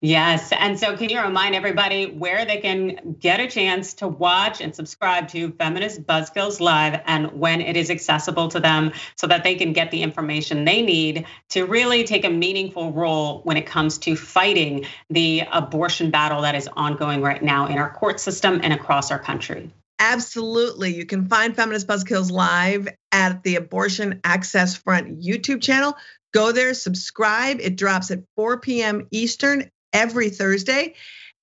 Yes. 0.02 0.52
And 0.52 0.78
so, 0.78 0.96
can 0.98 1.10
you 1.10 1.22
remind 1.22 1.56
everybody 1.56 2.06
where 2.06 2.46
they 2.46 2.58
can 2.58 3.16
get 3.20 3.40
a 3.40 3.48
chance 3.48 3.96
to 3.96 4.08
watch 4.08 4.62
and 4.62 4.76
subscribe 4.76 5.30
to 5.30 5.52
Feminist 5.54 6.06
Buzzkills 6.06 6.60
Live 6.60 7.02
and 7.06 7.32
when 7.32 7.62
it 7.62 7.78
is 7.78 7.90
accessible 7.90 8.50
to 8.50 8.60
them 8.60 8.92
so 9.16 9.26
that 9.28 9.44
they 9.44 9.56
can 9.56 9.74
get 9.74 9.92
the 9.92 10.04
information 10.04 10.66
they 10.66 10.82
need 10.82 11.26
to 11.50 11.64
really 11.64 12.04
take 12.04 12.26
a 12.26 12.30
meaningful 12.30 12.92
role 12.92 13.42
when 13.46 13.58
it 13.58 13.66
comes 13.66 13.98
to 14.00 14.16
fighting 14.16 14.86
the 15.10 15.44
abortion 15.52 16.12
battle 16.12 16.42
that 16.42 16.56
is 16.56 16.70
ongoing 16.76 17.22
right 17.22 17.42
now 17.42 17.68
in 17.68 17.78
our 17.78 17.90
court 17.90 18.20
system 18.20 18.60
and 18.64 18.74
across 18.74 19.12
our 19.12 19.20
country? 19.20 19.72
Absolutely. 19.98 20.94
You 20.94 21.06
can 21.06 21.28
find 21.28 21.56
Feminist 21.56 21.88
Buzzkills 21.88 22.30
Live 22.30 22.90
at 23.12 23.44
the 23.44 23.56
Abortion 23.56 24.20
Access 24.24 24.76
Front 24.76 25.22
YouTube 25.22 25.62
channel. 25.62 25.96
Go 26.34 26.52
there, 26.52 26.74
subscribe. 26.74 27.62
It 27.62 27.78
drops 27.78 28.12
at 28.12 28.24
4 28.36 28.60
p.m. 28.60 29.08
Eastern 29.10 29.72
every 29.96 30.30
Thursday. 30.30 30.94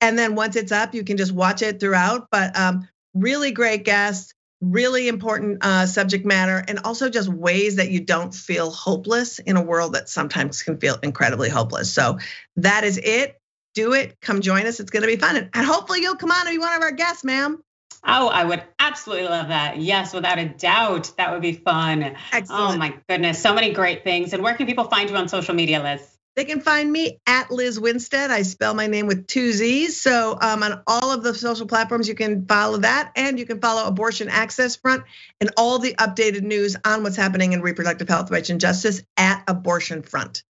And 0.01 0.19
then 0.19 0.35
once 0.35 0.57
it's 0.57 0.73
up, 0.73 0.95
you 0.95 1.05
can 1.05 1.17
just 1.17 1.33
watch 1.33 1.63
it 1.63 1.81
throughout. 1.81 2.29
But 2.31 2.57
um, 2.59 2.89
really 3.15 3.53
great 3.53 3.85
guests, 3.85 4.35
really 4.61 5.09
important 5.09 5.65
uh, 5.65 5.87
subject 5.87 6.25
matter, 6.25 6.63
and 6.67 6.81
also 6.85 7.09
just 7.09 7.29
ways 7.29 7.77
that 7.77 7.91
you 7.91 8.01
don't 8.01 8.35
feel 8.35 8.71
hopeless 8.71 9.39
in 9.39 9.57
a 9.57 9.63
world 9.63 9.95
that 9.95 10.09
sometimes 10.09 10.63
can 10.63 10.79
feel 10.79 10.97
incredibly 11.03 11.49
hopeless. 11.49 11.93
So 11.93 12.19
that 12.57 12.85
is 12.85 12.99
it. 12.99 13.39
Do 13.75 13.95
it. 13.95 14.21
Come 14.21 14.43
join 14.43 14.67
us. 14.67 14.81
It's 14.81 14.91
going 14.91 15.03
to 15.03 15.07
be 15.07 15.17
fun. 15.17 15.37
And 15.37 15.67
hopefully 15.67 16.03
you'll 16.03 16.17
come 16.17 16.31
on 16.31 16.47
and 16.47 16.55
be 16.55 16.59
one 16.59 16.75
of 16.75 16.83
our 16.83 16.93
guests, 16.93 17.25
ma'am. 17.25 17.63
Oh, 18.05 18.29
I 18.29 18.45
would 18.45 18.63
absolutely 18.79 19.29
love 19.29 19.49
that. 19.49 19.79
Yes, 19.79 20.13
without 20.13 20.39
a 20.39 20.49
doubt. 20.49 21.13
That 21.17 21.33
would 21.33 21.41
be 21.41 21.53
fun. 21.53 22.17
Excellent. 22.33 22.75
Oh 22.75 22.77
my 22.77 22.95
goodness. 23.09 23.41
So 23.41 23.55
many 23.55 23.73
great 23.73 24.03
things. 24.03 24.33
And 24.33 24.43
where 24.43 24.55
can 24.55 24.67
people 24.67 24.85
find 24.85 25.09
you 25.09 25.17
on 25.17 25.29
social 25.29 25.55
media, 25.55 25.81
Lizz? 25.81 26.12
They 26.35 26.45
can 26.47 26.61
find 26.61 26.91
me 26.91 27.19
at 27.27 27.51
Lizz 27.51 27.79
Winstead. 27.79 28.31
I 28.31 28.43
spell 28.43 28.73
my 28.73 28.87
name 28.87 29.07
with 29.07 29.27
two 29.27 29.53
Z's. 29.53 30.01
So 30.01 30.39
um, 30.41 30.63
on 30.63 30.83
all 30.87 31.11
of 31.11 31.23
the 31.23 31.35
social 31.35 31.67
platforms, 31.67 32.09
you 32.09 32.15
can 32.15 32.47
follow 32.47 32.79
that. 32.79 33.13
And 33.17 33.39
you 33.39 33.45
can 33.45 33.61
follow 33.61 33.87
Abortion 33.87 34.29
Access 34.29 34.77
Front 34.77 35.05
and 35.41 35.51
all 35.57 35.79
the 35.79 35.95
updated 35.95 36.43
news 36.43 36.77
on 36.85 37.03
what's 37.03 37.17
happening 37.17 37.53
in 37.53 37.61
reproductive 37.61 38.09
health 38.09 38.31
rights 38.31 38.49
and 38.49 38.61
justice 38.61 39.03
at 39.17 39.45
Abortion 39.47 40.03
Front. 40.03 40.43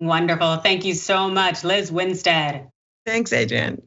Wonderful. 0.00 0.58
Thank 0.58 0.84
you 0.84 0.92
so 0.92 1.28
much, 1.28 1.64
Lizz 1.64 1.90
Winstead. 1.90 2.68
Thanks, 3.06 3.32
Adrienne. 3.32 3.82